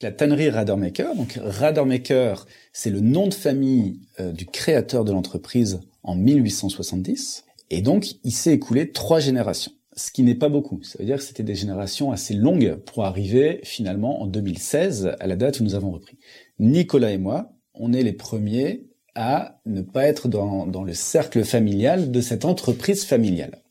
La 0.00 0.10
tannerie 0.10 0.50
Radermaker, 0.50 1.14
donc 1.14 1.38
Radermaker, 1.40 2.46
c'est 2.72 2.90
le 2.90 2.98
nom 2.98 3.28
de 3.28 3.34
famille 3.34 4.00
euh, 4.18 4.32
du 4.32 4.46
créateur 4.46 5.04
de 5.04 5.12
l'entreprise 5.12 5.80
en 6.02 6.16
1870, 6.16 7.44
et 7.70 7.82
donc 7.82 8.14
il 8.24 8.32
s'est 8.32 8.52
écoulé 8.52 8.90
trois 8.90 9.20
générations 9.20 9.72
ce 9.94 10.10
qui 10.10 10.22
n'est 10.22 10.34
pas 10.34 10.48
beaucoup. 10.48 10.82
Ça 10.82 10.98
veut 10.98 11.04
dire 11.04 11.16
que 11.16 11.22
c'était 11.22 11.42
des 11.42 11.54
générations 11.54 12.12
assez 12.12 12.34
longues 12.34 12.76
pour 12.86 13.04
arriver 13.04 13.60
finalement 13.62 14.22
en 14.22 14.26
2016 14.26 15.16
à 15.18 15.26
la 15.26 15.36
date 15.36 15.60
où 15.60 15.64
nous 15.64 15.74
avons 15.74 15.90
repris. 15.90 16.18
Nicolas 16.58 17.12
et 17.12 17.18
moi, 17.18 17.52
on 17.74 17.92
est 17.92 18.02
les 18.02 18.12
premiers 18.12 18.86
à 19.14 19.60
ne 19.66 19.82
pas 19.82 20.04
être 20.06 20.28
dans, 20.28 20.66
dans 20.66 20.84
le 20.84 20.94
cercle 20.94 21.44
familial 21.44 22.10
de 22.10 22.20
cette 22.20 22.44
entreprise 22.44 23.04
familiale. 23.04 23.62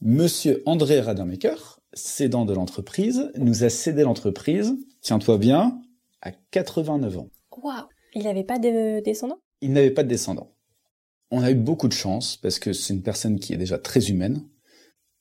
Monsieur 0.00 0.62
André 0.66 1.00
Radermaker, 1.00 1.80
cédant 1.94 2.44
de 2.44 2.52
l'entreprise, 2.52 3.30
nous 3.36 3.64
a 3.64 3.70
cédé 3.70 4.02
l'entreprise, 4.02 4.74
tiens-toi 5.00 5.38
bien, 5.38 5.80
à 6.20 6.32
89 6.50 7.18
ans. 7.18 7.30
Waouh 7.62 7.86
Il 8.14 8.24
n'avait 8.24 8.44
pas 8.44 8.58
de 8.58 9.00
descendants? 9.00 9.38
Il 9.62 9.72
n'avait 9.72 9.90
pas 9.90 10.02
de 10.02 10.08
descendants. 10.08 10.52
On 11.30 11.42
a 11.42 11.50
eu 11.50 11.54
beaucoup 11.54 11.88
de 11.88 11.92
chance 11.92 12.36
parce 12.36 12.58
que 12.58 12.72
c'est 12.72 12.94
une 12.94 13.02
personne 13.02 13.40
qui 13.40 13.52
est 13.52 13.56
déjà 13.56 13.78
très 13.78 14.10
humaine, 14.10 14.42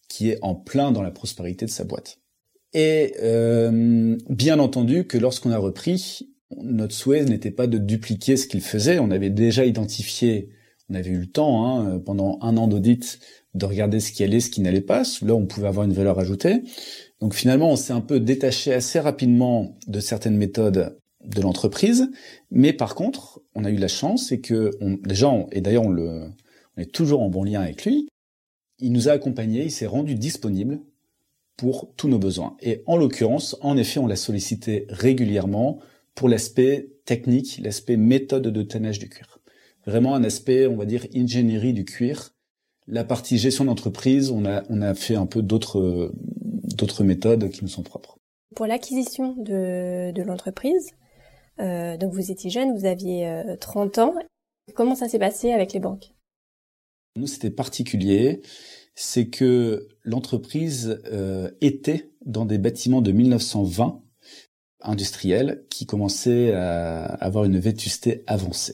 qui 0.08 0.30
est 0.30 0.40
en 0.42 0.56
plein 0.56 0.92
dans 0.92 1.02
la 1.02 1.12
prospérité 1.12 1.66
de 1.66 1.72
sa 1.72 1.84
boîte. 1.84 2.18
Et 2.74 3.16
euh, 3.22 4.18
bien 4.30 4.60
entendu 4.60 5.08
que 5.08 5.18
lorsqu'on 5.18 5.52
a 5.52 5.58
repris, 5.58 6.35
notre 6.62 6.94
souhait 6.94 7.26
n'était 7.26 7.52
pas 7.52 7.68
de 7.68 7.78
dupliquer 7.78 8.38
ce 8.38 8.48
qu'il 8.48 8.62
faisait. 8.62 9.00
On 9.00 9.12
avait 9.12 9.30
déjà 9.30 9.66
identifié, 9.66 10.50
on 10.90 10.96
avait 10.96 11.12
eu 11.12 11.20
le 11.20 11.28
temps 11.28 11.66
hein, 11.66 12.00
pendant 12.00 12.38
un 12.42 12.58
an 12.58 12.68
d'audit 12.68 13.20
de 13.54 13.66
regarder 13.66 14.00
ce 14.00 14.12
qui 14.12 14.24
allait, 14.24 14.40
ce 14.40 14.50
qui 14.50 14.62
n'allait 14.62 14.82
pas. 14.82 15.04
Là, 15.22 15.34
on 15.34 15.46
pouvait 15.46 15.68
avoir 15.68 15.86
une 15.86 15.94
valeur 15.94 16.20
ajoutée. 16.20 16.62
Donc 17.20 17.34
finalement, 17.34 17.72
on 17.72 17.76
s'est 17.76 17.94
un 17.94 18.02
peu 18.02 18.20
détaché 18.20 18.74
assez 18.74 19.00
rapidement 19.00 19.78
de 19.88 20.00
certaines 20.00 20.38
méthodes 20.38 20.98
de 21.24 21.42
l'entreprise. 21.42 22.10
Mais 22.52 22.74
par 22.74 22.96
contre, 22.96 23.42
on 23.56 23.66
a 23.66 23.72
eu 23.72 23.78
la 23.78 23.88
chance, 23.88 24.32
et 24.32 24.42
que 24.42 24.72
on, 24.82 24.98
gens, 25.12 25.48
et 25.52 25.62
d'ailleurs 25.62 25.86
on, 25.86 25.90
le, 25.90 26.30
on 26.78 26.82
est 26.82 26.92
toujours 26.92 27.22
en 27.22 27.30
bon 27.30 27.44
lien 27.44 27.62
avec 27.62 27.86
lui, 27.86 28.10
il 28.80 28.92
nous 28.92 29.08
a 29.08 29.14
accompagnés, 29.14 29.64
il 29.64 29.72
s'est 29.72 29.88
rendu 29.88 30.16
disponible 30.16 30.82
pour 31.58 31.94
tous 31.96 32.10
nos 32.10 32.20
besoins. 32.20 32.58
Et 32.62 32.84
en 32.86 32.98
l'occurrence, 32.98 33.56
en 33.62 33.78
effet, 33.78 34.00
on 34.00 34.08
l'a 34.08 34.18
sollicité 34.18 34.86
régulièrement 34.90 35.80
pour 36.16 36.30
l'aspect 36.30 36.90
technique, 37.06 37.60
l'aspect 37.62 37.98
méthode 37.98 38.48
de 38.48 38.64
tannage 38.64 39.00
du 39.00 39.10
cuir. 39.10 39.40
Vraiment 39.86 40.16
un 40.16 40.24
aspect, 40.24 40.66
on 40.66 40.76
va 40.76 40.86
dire, 40.86 41.06
ingénierie 41.14 41.74
du 41.74 41.86
cuir. 41.86 42.34
La 42.88 43.04
partie 43.04 43.38
gestion 43.38 43.66
d'entreprise, 43.66 44.32
on 44.32 44.46
a, 44.46 44.64
on 44.70 44.82
a 44.82 44.96
fait 44.96 45.16
un 45.16 45.26
peu 45.26 45.42
d'autres, 45.42 46.12
d'autres 46.76 47.04
méthodes 47.04 47.50
qui 47.50 47.64
nous 47.64 47.70
sont 47.70 47.84
propres. 47.84 48.18
Pour 48.56 48.68
l'acquisition 48.68 49.36
de, 49.38 50.12
de 50.12 50.24
l'entreprise, 50.24 50.92
euh, 51.60 51.98
donc 51.98 52.14
vous 52.14 52.32
étiez 52.32 52.50
jeune, 52.50 52.78
vous 52.78 52.86
aviez 52.86 53.56
30 53.60 53.98
euh, 53.98 54.02
ans. 54.02 54.16
Comment 54.74 54.96
ça 54.96 55.08
s'est 55.08 55.20
passé 55.20 55.52
avec 55.52 55.74
les 55.74 55.80
banques? 55.80 56.14
Nous, 57.18 57.28
c'était 57.28 57.50
particulier, 57.50 58.42
c'est 58.96 59.28
que 59.28 59.88
l'entreprise 60.04 61.02
euh, 61.06 61.50
était 61.62 62.12
dans 62.26 62.46
des 62.46 62.58
bâtiments 62.58 63.02
de 63.02 63.12
1920 63.12 64.02
industriels 64.86 65.64
qui 65.70 65.86
commençaient 65.86 66.54
à 66.54 67.06
avoir 67.06 67.46
une 67.46 67.60
vétusté 67.60 68.24
avancée. 68.28 68.74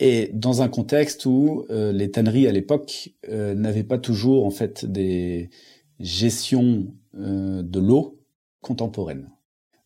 Et 0.00 0.30
dans 0.32 0.62
un 0.62 0.68
contexte 0.68 1.26
où 1.26 1.66
euh, 1.70 1.92
les 1.92 2.10
tanneries 2.10 2.46
à 2.46 2.52
l'époque 2.52 3.10
euh, 3.28 3.54
n'avaient 3.54 3.84
pas 3.84 3.98
toujours 3.98 4.46
en 4.46 4.50
fait 4.50 4.86
des 4.86 5.50
gestions 5.98 6.86
euh, 7.18 7.62
de 7.62 7.78
l'eau 7.78 8.18
contemporaines. 8.62 9.28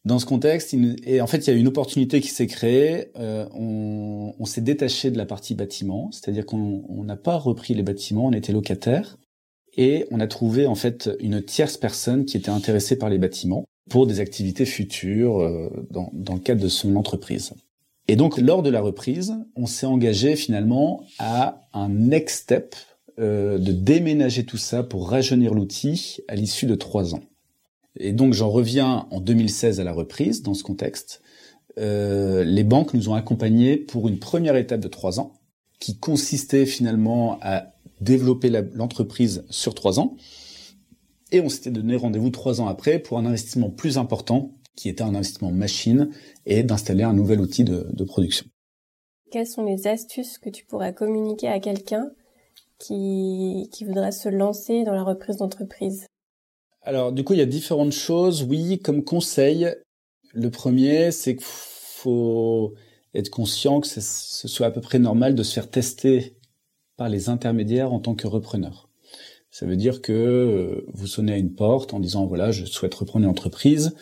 Dans 0.04 0.20
ce 0.20 0.26
contexte, 0.26 0.73
il, 0.73 0.96
et 1.04 1.20
en 1.20 1.26
fait, 1.26 1.38
il 1.38 1.50
y 1.50 1.56
a 1.56 1.58
une 1.58 1.66
opportunité 1.66 2.20
qui 2.20 2.28
s'est 2.28 2.46
créée. 2.46 3.11
on, 3.16 4.34
on 4.38 4.44
s'est 4.44 4.61
détaché 4.61 5.11
de 5.11 5.16
la 5.16 5.25
partie 5.25 5.54
bâtiment, 5.54 6.11
c'est-à-dire 6.12 6.44
qu'on 6.44 7.04
n'a 7.04 7.16
pas 7.16 7.38
repris 7.38 7.73
les 7.73 7.82
bâtiments, 7.82 8.26
on 8.26 8.32
était 8.32 8.52
locataire, 8.52 9.16
et 9.78 10.06
on 10.11 10.20
a 10.20 10.26
trouvé 10.26 10.66
en 10.66 10.75
fait 10.75 11.11
une 11.20 11.42
tierce 11.42 11.78
personne 11.78 12.26
qui 12.26 12.37
était 12.37 12.50
intéressée 12.50 12.96
par 12.96 13.08
les 13.08 13.16
bâtiments 13.16 13.64
pour 13.91 14.07
des 14.07 14.21
activités 14.21 14.64
futures 14.64 15.71
dans, 15.91 16.11
dans 16.12 16.35
le 16.35 16.41
cadre 16.41 16.62
de 16.62 16.69
son 16.69 16.97
entreprise. 16.97 17.53
Et 18.09 18.17
donc, 18.17 18.38
lors 18.38 18.62
de 18.62 18.71
la 18.71 18.81
reprise, 18.81 19.35
on 19.57 19.67
s'est 19.67 19.87
engagé 19.87 20.37
finalement 20.37 21.03
à 21.19 21.67
un 21.73 21.88
next 21.88 22.43
step 22.43 22.75
euh, 23.19 23.59
de 23.59 23.73
déménager 23.73 24.45
tout 24.45 24.59
ça 24.59 24.83
pour 24.83 25.09
rajeunir 25.09 25.55
l'outil 25.55 26.19
à 26.29 26.35
l'issue 26.35 26.67
de 26.67 26.75
trois 26.75 27.14
ans. 27.14 27.23
Et 27.97 28.12
donc, 28.12 28.35
j'en 28.35 28.50
reviens 28.50 29.07
en 29.11 29.21
2016 29.21 29.81
à 29.81 29.85
la 29.85 29.93
reprise 29.93 30.43
dans 30.43 30.53
ce 30.53 30.64
contexte. 30.64 31.23
Euh, 31.79 32.45
les 32.45 32.64
banques 32.64 32.93
nous 32.93 33.09
ont 33.09 33.14
accompagnés 33.14 33.76
pour 33.76 34.09
une 34.09 34.19
première 34.19 34.57
étape 34.57 34.81
de 34.81 34.88
trois 34.88 35.19
ans, 35.19 35.33
qui 35.79 35.97
consistait 35.97 36.67
finalement 36.67 37.38
à 37.41 37.73
développer 38.00 38.50
l'entreprise 38.75 39.45
sur 39.49 39.75
trois 39.75 39.99
ans. 39.99 40.17
Et 41.35 41.41
on 41.41 41.49
s'était 41.49 41.73
donné 41.73 41.97
rendez-vous 41.97 42.31
trois 42.31 42.61
ans 42.61 42.69
après 42.69 43.00
pour 43.00 43.19
un 43.19 43.26
investissement 43.26 43.69
plus 43.69 43.99
important 43.99 44.53
qui 44.76 44.88
était 44.88 45.03
un 45.03 45.17
investissement 45.17 45.50
machine, 45.50 46.11
et 46.47 46.62
d'installer 46.62 47.03
un 47.03 47.12
nouvel 47.12 47.41
outil 47.41 47.64
de, 47.64 47.88
de, 47.93 48.05
production. 48.05 48.47
Quelles 49.33 49.49
sont 49.49 49.64
les 49.64 49.88
astuces 49.88 50.38
que 50.38 50.49
tu 50.49 50.64
pourrais 50.64 50.95
communiquer 50.95 51.49
à 51.49 51.59
quelqu'un 51.59 52.11
qui, 52.79 53.69
qui 53.73 53.85
voudrait 53.85 54.12
se 54.12 54.29
lancer 54.29 54.85
dans 54.85 54.95
la 54.95 55.03
reprise 55.03 55.38
d'entreprise? 55.38 56.07
Alors, 56.83 57.12
du 57.12 57.25
coup, 57.25 57.33
il 57.33 57.41
y 57.41 57.43
a 57.43 57.47
différentes 57.47 57.93
choses. 57.93 58.45
Oui, 58.45 58.79
comme 58.79 59.03
conseil, 59.03 59.69
le 60.33 60.50
premier, 60.50 61.11
c'est 61.11 61.35
qu'il 61.35 61.47
faut 61.47 62.75
être 63.12 63.31
conscient 63.31 63.81
que 63.81 63.88
ce 63.88 64.00
soit 64.49 64.69
à 64.69 64.71
peu 64.71 64.81
près 64.81 65.00
normal 65.00 65.35
de 65.35 65.43
se 65.43 65.53
faire 65.53 65.69
tester 65.69 66.37
par 66.97 67.09
les 67.09 67.29
intermédiaires 67.29 67.93
en 67.93 67.99
tant 67.99 68.14
que 68.14 68.29
repreneur. 68.29 68.88
Ça 69.54 69.66
veut 69.66 69.76
dire 69.76 70.02
que 70.02 70.12
euh, 70.12 70.84
vous 70.92 71.06
sonnez 71.06 71.32
à 71.32 71.37
une 71.37 71.54
porte 71.54 71.94
en 71.94 72.00
disant 72.00 72.26
voilà, 72.26 72.50
je 72.50 72.64
souhaite 72.64 72.94
reprendre 72.94 73.25
une 73.25 73.30
entreprise 73.30 73.94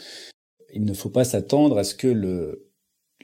il 0.73 0.85
ne 0.85 0.95
faut 0.95 1.11
pas 1.11 1.25
s'attendre 1.25 1.79
à 1.79 1.85
ce 1.85 1.95
que 1.95 2.09
le 2.09 2.69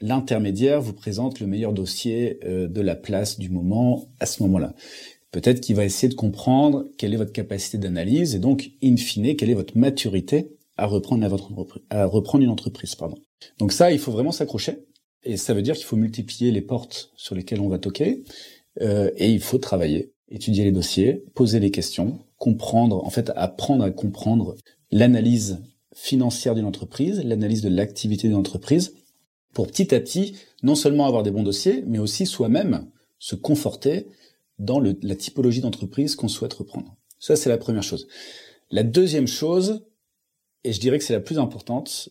l'intermédiaire 0.01 0.79
vous 0.81 0.93
présente 0.93 1.41
le 1.41 1.47
meilleur 1.47 1.73
dossier 1.73 2.39
euh, 2.45 2.69
de 2.69 2.79
la 2.79 2.95
place 2.95 3.37
du 3.37 3.49
moment 3.49 4.07
à 4.21 4.25
ce 4.25 4.41
moment-là. 4.43 4.73
Peut-être 5.31 5.59
qu'il 5.59 5.75
va 5.75 5.83
essayer 5.83 6.07
de 6.07 6.15
comprendre 6.15 6.85
quelle 6.97 7.13
est 7.13 7.17
votre 7.17 7.33
capacité 7.33 7.77
d'analyse 7.77 8.33
et 8.33 8.39
donc, 8.39 8.71
in 8.81 8.95
fine, 8.95 9.35
quelle 9.35 9.49
est 9.49 9.55
votre 9.55 9.77
maturité 9.77 10.55
à 10.77 10.85
reprendre, 10.85 11.25
à 11.25 11.27
votre 11.27 11.51
à 11.89 12.05
reprendre 12.05 12.45
une 12.45 12.49
entreprise. 12.49 12.95
Pardon. 12.95 13.17
Donc 13.57 13.73
ça, 13.73 13.91
il 13.91 13.99
faut 13.99 14.13
vraiment 14.13 14.31
s'accrocher. 14.31 14.85
Et 15.23 15.35
ça 15.35 15.53
veut 15.53 15.61
dire 15.61 15.75
qu'il 15.75 15.83
faut 15.83 15.97
multiplier 15.97 16.51
les 16.51 16.61
portes 16.61 17.11
sur 17.17 17.35
lesquelles 17.35 17.59
on 17.59 17.67
va 17.67 17.77
toquer. 17.77 18.23
Euh, 18.79 19.11
et 19.17 19.29
il 19.29 19.41
faut 19.41 19.57
travailler, 19.57 20.13
étudier 20.29 20.63
les 20.63 20.71
dossiers, 20.71 21.23
poser 21.33 21.59
les 21.59 21.71
questions, 21.71 22.19
comprendre, 22.37 23.03
en 23.03 23.09
fait, 23.09 23.31
apprendre 23.35 23.83
à 23.83 23.91
comprendre 23.91 24.55
l'analyse 24.91 25.59
financière 25.93 26.55
d'une 26.55 26.65
entreprise, 26.65 27.23
l'analyse 27.23 27.61
de 27.61 27.69
l'activité 27.69 28.27
d'une 28.27 28.37
entreprise, 28.37 28.93
pour 29.53 29.67
petit 29.67 29.93
à 29.93 29.99
petit, 29.99 30.35
non 30.63 30.75
seulement 30.75 31.05
avoir 31.05 31.23
des 31.23 31.31
bons 31.31 31.43
dossiers, 31.43 31.83
mais 31.87 31.99
aussi 31.99 32.25
soi-même 32.25 32.89
se 33.17 33.35
conforter 33.35 34.07
dans 34.59 34.79
la 34.79 35.15
typologie 35.15 35.61
d'entreprise 35.61 36.15
qu'on 36.15 36.27
souhaite 36.27 36.53
reprendre. 36.53 36.95
Ça, 37.19 37.35
c'est 37.35 37.49
la 37.49 37.57
première 37.57 37.83
chose. 37.83 38.07
La 38.71 38.83
deuxième 38.83 39.27
chose, 39.27 39.85
et 40.63 40.73
je 40.73 40.79
dirais 40.79 40.99
que 40.99 41.03
c'est 41.03 41.13
la 41.13 41.19
plus 41.19 41.39
importante, 41.39 42.09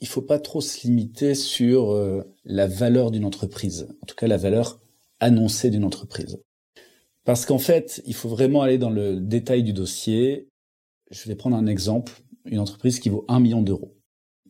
il 0.00 0.08
faut 0.08 0.22
pas 0.22 0.38
trop 0.38 0.60
se 0.60 0.86
limiter 0.86 1.34
sur 1.34 1.92
euh, 1.92 2.22
la 2.44 2.66
valeur 2.66 3.10
d'une 3.10 3.24
entreprise, 3.24 3.88
en 4.02 4.06
tout 4.06 4.14
cas 4.14 4.26
la 4.26 4.36
valeur 4.36 4.80
annoncée 5.20 5.70
d'une 5.70 5.84
entreprise. 5.84 6.38
Parce 7.26 7.44
qu'en 7.44 7.58
fait, 7.58 8.00
il 8.06 8.14
faut 8.14 8.28
vraiment 8.28 8.62
aller 8.62 8.78
dans 8.78 8.88
le 8.88 9.20
détail 9.20 9.64
du 9.64 9.72
dossier. 9.72 10.48
Je 11.10 11.28
vais 11.28 11.34
prendre 11.34 11.56
un 11.56 11.66
exemple 11.66 12.22
une 12.44 12.60
entreprise 12.60 13.00
qui 13.00 13.08
vaut 13.08 13.24
un 13.26 13.40
million 13.40 13.62
d'euros. 13.62 13.96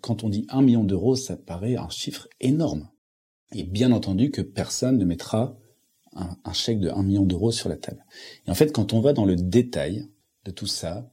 Quand 0.02 0.24
on 0.24 0.28
dit 0.28 0.46
un 0.50 0.60
million 0.60 0.84
d'euros, 0.84 1.16
ça 1.16 1.38
paraît 1.38 1.76
un 1.76 1.88
chiffre 1.88 2.28
énorme. 2.38 2.90
Et 3.52 3.64
bien 3.64 3.92
entendu 3.92 4.30
que 4.30 4.42
personne 4.42 4.98
ne 4.98 5.06
mettra 5.06 5.56
un, 6.12 6.52
chèque 6.52 6.80
de 6.80 6.90
un 6.90 7.02
million 7.02 7.24
d'euros 7.24 7.50
sur 7.50 7.70
la 7.70 7.78
table. 7.78 8.04
Et 8.46 8.50
en 8.50 8.54
fait, 8.54 8.72
quand 8.72 8.92
on 8.92 9.00
va 9.00 9.14
dans 9.14 9.24
le 9.24 9.36
détail 9.36 10.06
de 10.44 10.50
tout 10.50 10.66
ça, 10.66 11.10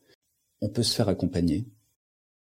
on 0.59 0.67
peut 0.67 0.83
se 0.83 0.93
faire 0.93 1.07
accompagner. 1.07 1.65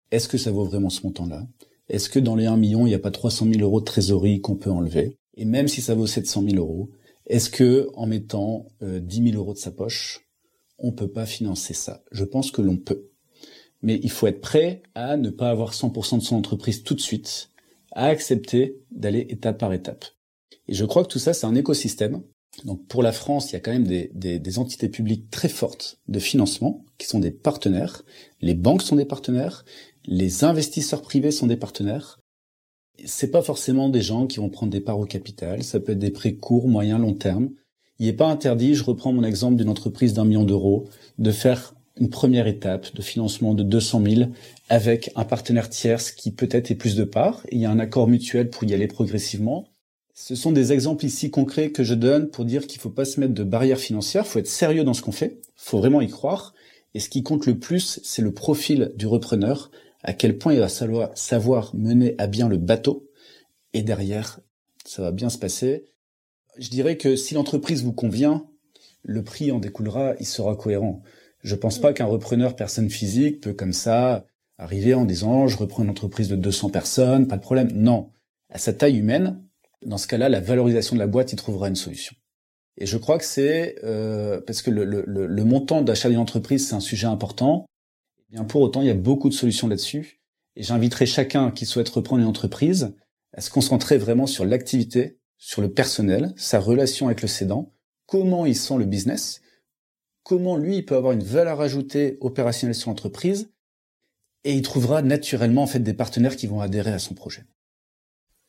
Est-ce 0.10 0.28
que 0.28 0.40
ça 0.40 0.52
vaut 0.52 0.66
vraiment 0.66 0.90
ce 0.90 1.04
montant-là? 1.04 1.48
Est-ce 1.88 2.10
que 2.10 2.20
dans 2.20 2.36
les 2.36 2.48
1 2.48 2.58
million, 2.58 2.88
il 2.88 2.90
n'y 2.90 2.96
a 2.96 3.00
pas 3.00 3.12
300 3.12 3.46
000 3.46 3.62
euros 3.62 3.80
de 3.80 3.86
trésorerie 3.86 4.42
qu'on 4.42 4.56
peut 4.56 4.72
enlever? 4.72 5.20
Et 5.36 5.46
même 5.46 5.68
si 5.68 5.82
ça 5.82 5.94
vaut 5.94 6.08
700 6.08 6.44
000 6.50 6.56
euros, 6.56 6.90
est-ce 7.28 7.50
que 7.50 7.90
en 7.94 8.06
mettant 8.06 8.68
euh, 8.82 9.00
10 9.00 9.32
000 9.32 9.38
euros 9.38 9.54
de 9.54 9.60
sa 9.60 9.72
poche, 9.72 10.28
on 10.78 10.92
peut 10.92 11.12
pas 11.12 11.26
financer 11.26 11.74
ça? 11.74 12.04
Je 12.12 12.24
pense 12.24 12.52
que 12.52 12.62
l'on 12.62 12.78
peut 12.78 13.10
mais 13.84 14.00
il 14.02 14.10
faut 14.10 14.28
être 14.28 14.42
prêt 14.42 14.82
à 14.96 15.18
ne 15.18 15.30
pas 15.30 15.50
avoir 15.52 15.74
100% 15.74 16.18
de 16.18 16.24
son 16.24 16.38
entreprise 16.38 16.84
tout 16.84 16.96
de 16.96 17.02
suite, 17.02 17.50
à 17.92 18.06
accepter 18.06 18.80
d'aller 18.90 19.28
étape 19.30 19.60
par 19.60 19.74
étape. 19.74 20.06
Et 20.68 20.74
je 20.74 20.86
crois 20.86 21.04
que 21.04 21.10
tout 21.10 21.20
ça, 21.20 21.34
c'est 21.34 21.46
un 21.46 21.54
écosystème. 21.54 22.24
Donc 22.64 22.88
pour 22.88 23.04
la 23.04 23.12
France, 23.12 23.52
il 23.52 23.54
y 23.54 23.56
a 23.58 23.60
quand 23.60 23.72
même 23.72 23.88
des, 23.88 24.10
des, 24.14 24.40
des, 24.40 24.60
entités 24.60 24.88
publiques 24.88 25.30
très 25.30 25.50
fortes 25.50 26.00
de 26.08 26.20
financement 26.20 26.86
qui 26.98 27.08
sont 27.08 27.20
des 27.20 27.32
partenaires. 27.32 28.04
Les 28.42 28.54
banques 28.54 28.84
sont 28.84 28.96
des 28.96 29.06
partenaires, 29.06 29.66
les 30.06 30.44
investisseurs 30.44 31.02
privés 31.02 31.32
sont 31.32 31.48
des 31.48 31.58
partenaires. 31.58 32.20
C'est 33.06 33.32
pas 33.32 33.42
forcément 33.42 33.90
des 33.90 34.02
gens 34.02 34.28
qui 34.28 34.38
vont 34.38 34.50
prendre 34.50 34.72
des 34.72 34.80
parts 34.80 35.00
au 35.00 35.06
capital. 35.06 35.64
Ça 35.64 35.80
peut 35.80 35.94
être 35.94 36.00
des 36.00 36.12
prêts 36.12 36.36
courts, 36.36 36.68
moyens, 36.68 37.00
long 37.02 37.14
terme. 37.14 37.50
Il 38.00 38.08
n'est 38.08 38.14
pas 38.14 38.28
interdit, 38.28 38.76
je 38.76 38.84
reprends 38.84 39.14
mon 39.14 39.24
exemple 39.24 39.56
d'une 39.56 39.70
entreprise 39.70 40.14
d'un 40.14 40.26
million 40.26 40.44
d'euros, 40.44 40.88
de 41.20 41.32
faire 41.32 41.76
une 41.98 42.10
première 42.10 42.48
étape 42.48 42.94
de 42.96 43.02
financement 43.02 43.54
de 43.54 43.64
200 43.64 44.04
000 44.04 44.32
avec 44.70 45.12
un 45.16 45.26
partenaire 45.26 45.70
tierce 45.70 46.12
qui 46.12 46.32
peut-être 46.32 46.72
ait 46.72 46.76
plus 46.76 46.96
de 46.96 47.04
parts. 47.04 47.46
il 47.52 47.60
y 47.60 47.66
a 47.66 47.72
un 47.72 47.80
accord 47.80 48.08
mutuel 48.08 48.50
pour 48.50 48.64
y 48.64 48.74
aller 48.74 48.88
progressivement. 48.88 49.68
Ce 50.16 50.36
sont 50.36 50.52
des 50.52 50.74
exemples 50.74 51.06
ici 51.06 51.32
concrets 51.32 51.72
que 51.72 51.84
je 51.84 51.94
donne 51.94 52.30
pour 52.30 52.46
dire 52.46 52.68
qu'il 52.68 52.78
ne 52.80 52.82
faut 52.82 52.90
pas 52.90 53.06
se 53.06 53.20
mettre 53.20 53.34
de 53.34 53.44
barrières 53.44 53.80
financières, 53.80 54.28
faut 54.28 54.40
être 54.40 54.48
sérieux 54.48 54.84
dans 54.84 54.94
ce 54.94 55.02
qu'on 55.02 55.12
fait, 55.12 55.40
faut 55.56 55.80
vraiment 55.80 56.02
y 56.02 56.08
croire. 56.08 56.54
Et 56.94 57.00
ce 57.00 57.10
qui 57.10 57.24
compte 57.24 57.48
le 57.48 57.58
plus, 57.58 58.00
c'est 58.04 58.22
le 58.22 58.32
profil 58.32 58.92
du 58.96 59.08
repreneur, 59.08 59.72
à 60.04 60.14
quel 60.14 60.38
point 60.38 60.54
il 60.54 60.60
va 60.60 60.70
savoir, 60.70 61.18
savoir 61.18 61.74
mener 61.76 62.16
à 62.18 62.28
bien 62.28 62.50
le 62.50 62.58
bateau. 62.58 63.10
Et 63.74 63.82
derrière, 63.82 64.40
ça 64.86 65.02
va 65.02 65.12
bien 65.12 65.30
se 65.30 65.38
passer. 65.38 65.86
Je 66.58 66.70
dirais 66.70 66.98
que 66.98 67.16
si 67.16 67.34
l'entreprise 67.34 67.84
vous 67.84 67.94
convient, 67.94 68.46
le 69.02 69.24
prix 69.24 69.52
en 69.52 69.60
découlera, 69.60 70.14
il 70.20 70.26
sera 70.26 70.56
cohérent. 70.56 71.02
Je 71.42 71.56
pense 71.56 71.80
pas 71.80 71.94
qu'un 71.94 72.06
repreneur 72.06 72.56
personne 72.56 72.90
physique 72.90 73.42
peut 73.42 73.54
comme 73.54 73.74
ça 73.74 74.26
arriver 74.58 74.94
en 74.94 75.06
disant 75.06 75.48
je 75.48 75.58
reprends 75.58 75.84
une 75.84 75.90
entreprise 75.90 76.30
de 76.30 76.36
200 76.36 76.70
personnes, 76.70 77.28
pas 77.28 77.38
de 77.38 77.42
problème. 77.42 77.72
Non, 77.74 78.12
à 78.50 78.58
sa 78.58 78.74
taille 78.74 78.98
humaine, 78.98 79.42
dans 79.86 79.98
ce 79.98 80.08
cas-là, 80.08 80.30
la 80.30 80.40
valorisation 80.40 80.96
de 80.96 81.00
la 81.00 81.08
boîte 81.08 81.34
y 81.34 81.36
trouvera 81.36 81.68
une 81.68 81.76
solution. 81.76 82.16
Et 82.78 82.86
je 82.86 82.98
crois 82.98 83.18
que 83.18 83.26
c'est 83.26 83.76
euh, 83.84 84.42
parce 84.42 84.62
que 84.62 84.72
le, 84.72 84.84
le, 84.86 85.04
le 85.06 85.44
montant 85.44 85.82
d'achat 85.82 86.10
d'une 86.10 86.18
entreprise 86.18 86.68
c'est 86.68 86.76
un 86.76 86.80
sujet 86.80 87.08
important. 87.08 87.66
Eh 88.34 88.36
bien 88.36 88.44
pour 88.44 88.62
autant, 88.62 88.82
il 88.82 88.88
y 88.88 88.92
a 88.92 88.96
beaucoup 88.96 89.30
de 89.30 89.34
solutions 89.34 89.70
là-dessus. 89.70 90.20
Et 90.56 90.64
j'inviterai 90.64 91.06
chacun 91.06 91.52
qui 91.52 91.66
souhaite 91.66 91.90
reprendre 91.90 92.22
une 92.22 92.28
entreprise 92.28 92.94
à 93.32 93.42
se 93.42 93.50
concentrer 93.50 93.98
vraiment 93.98 94.28
sur 94.28 94.44
l'activité, 94.44 95.18
sur 95.38 95.62
le 95.62 95.72
personnel, 95.72 96.34
sa 96.36 96.60
relation 96.60 97.08
avec 97.08 97.22
le 97.22 97.28
cédant, 97.28 97.72
comment 98.06 98.46
il 98.46 98.56
sent 98.56 98.78
le 98.78 98.86
business 98.86 99.42
comment 100.24 100.58
lui 100.58 100.78
il 100.78 100.86
peut 100.86 100.96
avoir 100.96 101.14
une 101.14 101.24
valeur 101.24 101.62
ajoutée 101.62 102.18
opérationnelle 102.22 102.76
sur 102.76 102.90
l'entreprise 102.90 103.52
et 104.46 104.54
il 104.54 104.62
trouvera 104.62 105.02
naturellement 105.02 105.64
en 105.64 105.68
fait 105.68 105.80
des 105.80 105.94
partenaires 105.94 106.36
qui 106.36 106.48
vont 106.48 106.62
adhérer 106.62 106.92
à 106.92 107.00
son 107.00 107.14
projet. 107.14 107.44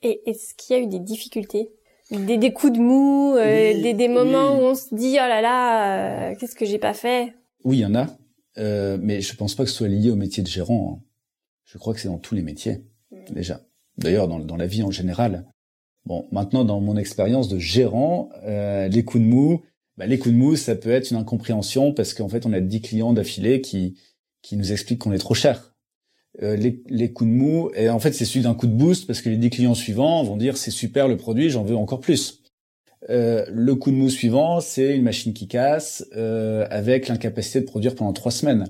Et 0.03 0.23
est-ce 0.27 0.55
qu'il 0.55 0.77
y 0.77 0.79
a 0.79 0.83
eu 0.83 0.87
des 0.87 0.99
difficultés? 0.99 1.71
Des, 2.11 2.37
des 2.37 2.53
coups 2.53 2.75
de 2.75 2.79
mou, 2.79 3.35
euh, 3.37 3.45
des, 3.81 3.95
des, 3.95 4.09
moments 4.09 4.59
où 4.59 4.63
on 4.65 4.75
se 4.75 4.95
dit 4.95 5.13
oh 5.13 5.27
là 5.27 5.41
là, 5.41 6.31
euh, 6.31 6.35
qu'est-ce 6.39 6.55
que 6.55 6.67
j'ai 6.67 6.79
pas 6.79 6.93
fait? 6.93 7.35
Oui, 7.65 7.79
il 7.79 7.81
y 7.81 7.87
en 7.87 7.95
a, 7.95 8.07
euh, 8.59 8.99
mais 9.01 9.21
je 9.21 9.35
pense 9.35 9.55
pas 9.55 9.65
que 9.65 9.71
ce 9.71 9.77
soit 9.77 9.89
lié 9.89 10.11
au 10.11 10.17
métier 10.17 10.43
de 10.43 10.49
gérant. 10.49 10.95
Hein. 10.95 11.05
Je 11.65 11.79
crois 11.79 11.95
que 11.95 12.01
c'est 12.01 12.09
dans 12.09 12.19
tous 12.19 12.35
les 12.35 12.43
métiers 12.43 12.85
déjà. 13.31 13.63
D'ailleurs, 13.97 14.29
dans, 14.29 14.41
dans, 14.41 14.57
la 14.57 14.67
vie 14.67 14.83
en 14.83 14.91
général. 14.91 15.47
Bon, 16.05 16.27
maintenant, 16.33 16.65
dans 16.65 16.81
mon 16.81 16.97
expérience 16.97 17.49
de 17.49 17.59
gérant, 17.59 18.29
euh, 18.45 18.89
les 18.89 19.05
coups 19.05 19.23
de 19.23 19.29
mou, 19.29 19.63
bah, 19.97 20.07
les 20.07 20.19
coups 20.19 20.35
de 20.35 20.39
mousse, 20.39 20.63
ça 20.63 20.75
peut 20.75 20.91
être 20.91 21.11
une 21.11 21.17
incompréhension 21.17 21.93
parce 21.93 22.13
qu'en 22.13 22.29
fait, 22.29 22.45
on 22.45 22.53
a 22.53 22.61
10 22.61 22.81
clients 22.83 23.13
d'affilée 23.13 23.61
qui, 23.61 23.97
qui 24.43 24.57
nous 24.57 24.73
expliquent 24.73 24.99
qu'on 24.99 25.13
est 25.13 25.19
trop 25.19 25.35
cher. 25.35 25.75
Euh, 26.43 26.57
les, 26.57 26.83
les, 26.89 27.13
coups 27.13 27.31
de 27.31 27.35
mou, 27.35 27.71
et 27.75 27.89
en 27.89 28.01
fait, 28.01 28.13
c'est 28.13 28.25
celui 28.25 28.43
d'un 28.43 28.55
coup 28.55 28.67
de 28.67 28.73
boost 28.73 29.07
parce 29.07 29.21
que 29.21 29.29
les 29.29 29.37
10 29.37 29.51
clients 29.51 29.75
suivants 29.75 30.25
vont 30.25 30.37
dire 30.37 30.57
c'est 30.57 30.73
super 30.73 31.07
le 31.07 31.17
produit, 31.17 31.49
j'en 31.49 31.63
veux 31.63 31.77
encore 31.77 32.01
plus. 32.01 32.43
Euh, 33.11 33.45
le 33.51 33.75
coup 33.75 33.91
de 33.91 33.97
mou 33.97 34.09
suivant, 34.09 34.61
c'est 34.61 34.97
une 34.97 35.03
machine 35.03 35.35
qui 35.35 35.47
casse 35.47 36.07
euh, 36.17 36.67
avec 36.71 37.09
l'incapacité 37.09 37.61
de 37.61 37.67
produire 37.67 37.95
pendant 37.95 38.13
trois 38.13 38.33
semaines. 38.33 38.67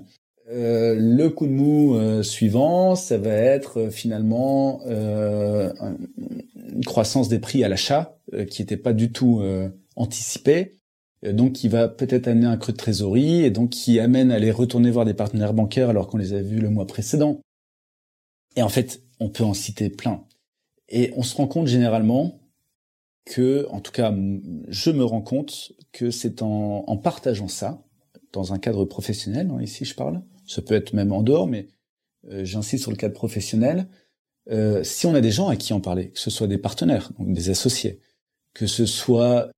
Euh, 0.51 0.95
le 0.97 1.29
coup 1.29 1.47
de 1.47 1.51
mou 1.51 2.23
suivant, 2.23 2.95
ça 2.95 3.17
va 3.17 3.31
être 3.31 3.89
finalement 3.89 4.81
une 4.85 6.85
croissance 6.85 7.29
des 7.29 7.39
prix 7.39 7.63
à 7.63 7.69
l'achat 7.69 8.17
qui 8.49 8.61
n'était 8.61 8.77
pas 8.77 8.93
du 8.93 9.11
tout 9.11 9.41
anticipée, 9.95 10.75
donc 11.23 11.53
qui 11.53 11.67
va 11.67 11.87
peut-être 11.87 12.27
amener 12.27 12.45
un 12.45 12.57
creux 12.57 12.73
de 12.73 12.77
trésorerie 12.77 13.43
et 13.43 13.49
donc 13.49 13.71
qui 13.71 13.99
amène 13.99 14.31
à 14.31 14.39
les 14.39 14.51
retourner 14.51 14.91
voir 14.91 15.05
des 15.05 15.13
partenaires 15.13 15.53
bancaires 15.53 15.89
alors 15.89 16.07
qu'on 16.07 16.17
les 16.17 16.33
a 16.33 16.41
vus 16.41 16.59
le 16.59 16.69
mois 16.69 16.85
précédent. 16.85 17.39
Et 18.55 18.61
en 18.61 18.69
fait, 18.69 19.01
on 19.19 19.29
peut 19.29 19.43
en 19.43 19.53
citer 19.53 19.89
plein. 19.89 20.23
Et 20.89 21.11
on 21.15 21.23
se 21.23 21.35
rend 21.35 21.47
compte 21.47 21.67
généralement 21.67 22.39
que, 23.25 23.67
en 23.69 23.81
tout 23.81 23.91
cas, 23.91 24.13
je 24.67 24.91
me 24.91 25.03
rends 25.03 25.21
compte 25.21 25.73
que 25.91 26.11
c'est 26.11 26.41
en, 26.41 26.83
en, 26.87 26.97
partageant 26.97 27.47
ça, 27.47 27.83
dans 28.31 28.53
un 28.53 28.59
cadre 28.59 28.85
professionnel, 28.85 29.49
hein, 29.51 29.61
ici 29.61 29.83
je 29.85 29.95
parle, 29.95 30.21
ça 30.45 30.61
peut 30.61 30.75
être 30.75 30.93
même 30.93 31.11
en 31.11 31.23
dehors, 31.23 31.47
mais 31.47 31.67
euh, 32.29 32.45
j'insiste 32.45 32.83
sur 32.83 32.91
le 32.91 32.97
cadre 32.97 33.15
professionnel, 33.15 33.87
euh, 34.51 34.83
si 34.83 35.07
on 35.07 35.15
a 35.15 35.21
des 35.21 35.31
gens 35.31 35.47
à 35.47 35.55
qui 35.55 35.73
en 35.73 35.81
parler, 35.81 36.11
que 36.11 36.19
ce 36.19 36.29
soit 36.29 36.47
des 36.47 36.59
partenaires, 36.59 37.11
donc 37.17 37.33
des 37.33 37.49
associés, 37.49 37.99
que 38.53 38.67
ce 38.67 38.85
soit 38.85 39.49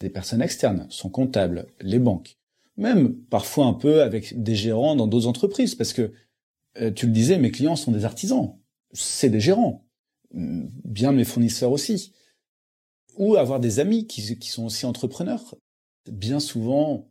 des 0.00 0.10
personnes 0.10 0.42
externes, 0.42 0.86
son 0.90 1.08
comptable, 1.08 1.66
les 1.80 2.00
banques, 2.00 2.36
même 2.76 3.14
parfois 3.14 3.66
un 3.66 3.72
peu 3.72 4.02
avec 4.02 4.42
des 4.42 4.56
gérants 4.56 4.96
dans 4.96 5.06
d'autres 5.06 5.28
entreprises, 5.28 5.76
parce 5.76 5.92
que 5.92 6.12
euh, 6.80 6.90
tu 6.90 7.06
le 7.06 7.12
disais, 7.12 7.38
mes 7.38 7.52
clients 7.52 7.76
sont 7.76 7.92
des 7.92 8.04
artisans, 8.04 8.56
c'est 8.92 9.30
des 9.30 9.40
gérants, 9.40 9.86
bien 10.32 11.12
mes 11.12 11.24
fournisseurs 11.24 11.70
aussi 11.70 12.12
ou 13.16 13.36
avoir 13.36 13.60
des 13.60 13.80
amis 13.80 14.06
qui, 14.06 14.22
sont 14.48 14.66
aussi 14.66 14.86
entrepreneurs. 14.86 15.54
Bien 16.10 16.40
souvent, 16.40 17.10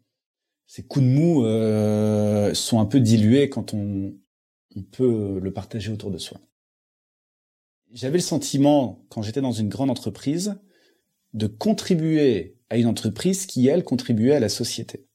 ces 0.67 0.83
coups 0.83 1.05
de 1.05 1.09
mou 1.09 1.45
euh, 1.45 2.53
sont 2.53 2.79
un 2.79 2.85
peu 2.85 2.99
dilués 2.99 3.49
quand 3.49 3.73
on, 3.73 4.13
on 4.75 4.81
peut 4.83 5.39
le 5.41 5.53
partager 5.53 5.91
autour 5.91 6.11
de 6.11 6.17
soi. 6.17 6.39
J'avais 7.93 8.17
le 8.17 8.23
sentiment, 8.23 9.05
quand 9.09 9.21
j'étais 9.21 9.41
dans 9.41 9.51
une 9.51 9.69
grande 9.69 9.89
entreprise, 9.89 10.55
de 11.33 11.47
contribuer 11.47 12.57
à 12.69 12.77
une 12.77 12.87
entreprise 12.87 13.45
qui, 13.45 13.67
elle, 13.67 13.83
contribuait 13.83 14.35
à 14.35 14.39
la 14.39 14.49
société. 14.49 15.05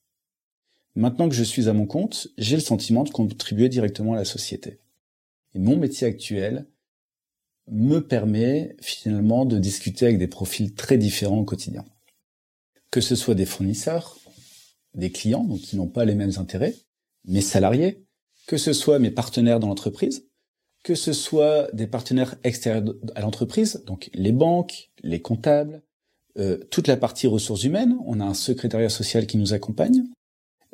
Maintenant 0.94 1.28
que 1.28 1.34
je 1.34 1.44
suis 1.44 1.68
à 1.68 1.72
mon 1.72 1.86
compte, 1.86 2.28
j'ai 2.36 2.56
le 2.56 2.62
sentiment 2.62 3.04
de 3.04 3.10
contribuer 3.10 3.68
directement 3.68 4.14
à 4.14 4.16
la 4.16 4.24
société. 4.24 4.80
Et 5.54 5.58
mon 5.58 5.76
métier 5.76 6.06
actuel, 6.06 6.66
me 7.68 8.00
permet 8.00 8.76
finalement 8.80 9.44
de 9.44 9.58
discuter 9.58 10.06
avec 10.06 10.18
des 10.18 10.26
profils 10.26 10.74
très 10.74 10.98
différents 10.98 11.38
au 11.38 11.44
quotidien. 11.44 11.84
Que 12.90 13.00
ce 13.00 13.14
soit 13.14 13.34
des 13.34 13.46
fournisseurs, 13.46 14.18
des 14.94 15.12
clients, 15.12 15.44
donc 15.44 15.60
qui 15.60 15.76
n'ont 15.76 15.88
pas 15.88 16.04
les 16.04 16.14
mêmes 16.14 16.32
intérêts, 16.38 16.74
mes 17.24 17.40
salariés, 17.40 18.04
que 18.46 18.56
ce 18.56 18.72
soit 18.72 18.98
mes 18.98 19.10
partenaires 19.10 19.60
dans 19.60 19.68
l'entreprise, 19.68 20.26
que 20.82 20.94
ce 20.94 21.12
soit 21.12 21.70
des 21.72 21.86
partenaires 21.86 22.36
extérieurs 22.42 22.94
à 23.14 23.20
l'entreprise, 23.20 23.82
donc 23.86 24.10
les 24.14 24.32
banques, 24.32 24.90
les 25.02 25.20
comptables, 25.20 25.82
euh, 26.38 26.58
toute 26.70 26.88
la 26.88 26.96
partie 26.96 27.26
ressources 27.26 27.64
humaines, 27.64 27.96
on 28.06 28.20
a 28.20 28.24
un 28.24 28.34
secrétariat 28.34 28.88
social 28.88 29.26
qui 29.26 29.36
nous 29.36 29.52
accompagne, 29.52 30.04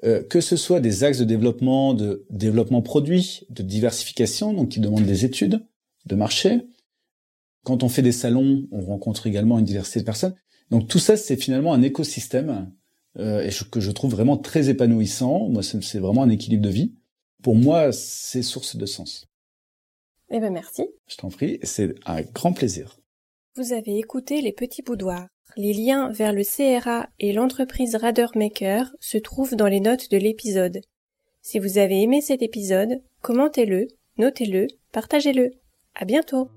euh, 0.04 0.22
que 0.22 0.40
ce 0.40 0.56
soit 0.56 0.80
des 0.80 1.04
axes 1.04 1.18
de 1.18 1.24
développement, 1.24 1.94
de 1.94 2.24
développement 2.30 2.82
produit, 2.82 3.42
de 3.50 3.62
diversification, 3.62 4.52
donc 4.52 4.70
qui 4.70 4.80
demandent 4.80 5.06
des 5.06 5.24
études 5.24 5.64
de 6.04 6.14
marché, 6.14 6.60
quand 7.66 7.82
on 7.82 7.88
fait 7.88 8.00
des 8.00 8.12
salons, 8.12 8.68
on 8.70 8.80
rencontre 8.80 9.26
également 9.26 9.58
une 9.58 9.64
diversité 9.64 9.98
de 9.98 10.04
personnes. 10.04 10.36
Donc 10.70 10.86
tout 10.86 11.00
ça, 11.00 11.16
c'est 11.16 11.36
finalement 11.36 11.74
un 11.74 11.82
écosystème 11.82 12.72
euh, 13.18 13.42
et 13.44 13.50
que 13.70 13.80
je 13.80 13.90
trouve 13.90 14.12
vraiment 14.12 14.36
très 14.36 14.68
épanouissant. 14.68 15.48
Moi, 15.48 15.64
c'est 15.64 15.98
vraiment 15.98 16.22
un 16.22 16.28
équilibre 16.28 16.62
de 16.62 16.70
vie. 16.70 16.94
Pour 17.42 17.56
moi, 17.56 17.90
c'est 17.90 18.42
source 18.42 18.76
de 18.76 18.86
sens. 18.86 19.26
Eh 20.30 20.38
ben 20.38 20.52
merci. 20.52 20.86
Je 21.08 21.16
t'en 21.16 21.28
prie, 21.28 21.58
c'est 21.64 21.96
un 22.06 22.22
grand 22.22 22.52
plaisir. 22.52 23.00
Vous 23.56 23.72
avez 23.72 23.98
écouté 23.98 24.42
les 24.42 24.52
petits 24.52 24.82
boudoirs. 24.82 25.26
Les 25.56 25.72
liens 25.72 26.12
vers 26.12 26.32
le 26.32 26.44
CRA 26.44 27.08
et 27.18 27.32
l'entreprise 27.32 27.98
Maker 28.36 28.94
se 29.00 29.18
trouvent 29.18 29.56
dans 29.56 29.66
les 29.66 29.80
notes 29.80 30.08
de 30.12 30.18
l'épisode. 30.18 30.82
Si 31.42 31.58
vous 31.58 31.78
avez 31.78 32.00
aimé 32.02 32.20
cet 32.20 32.42
épisode, 32.42 33.02
commentez-le, 33.22 33.88
notez-le, 34.18 34.68
partagez-le. 34.92 35.50
À 35.96 36.04
bientôt. 36.04 36.48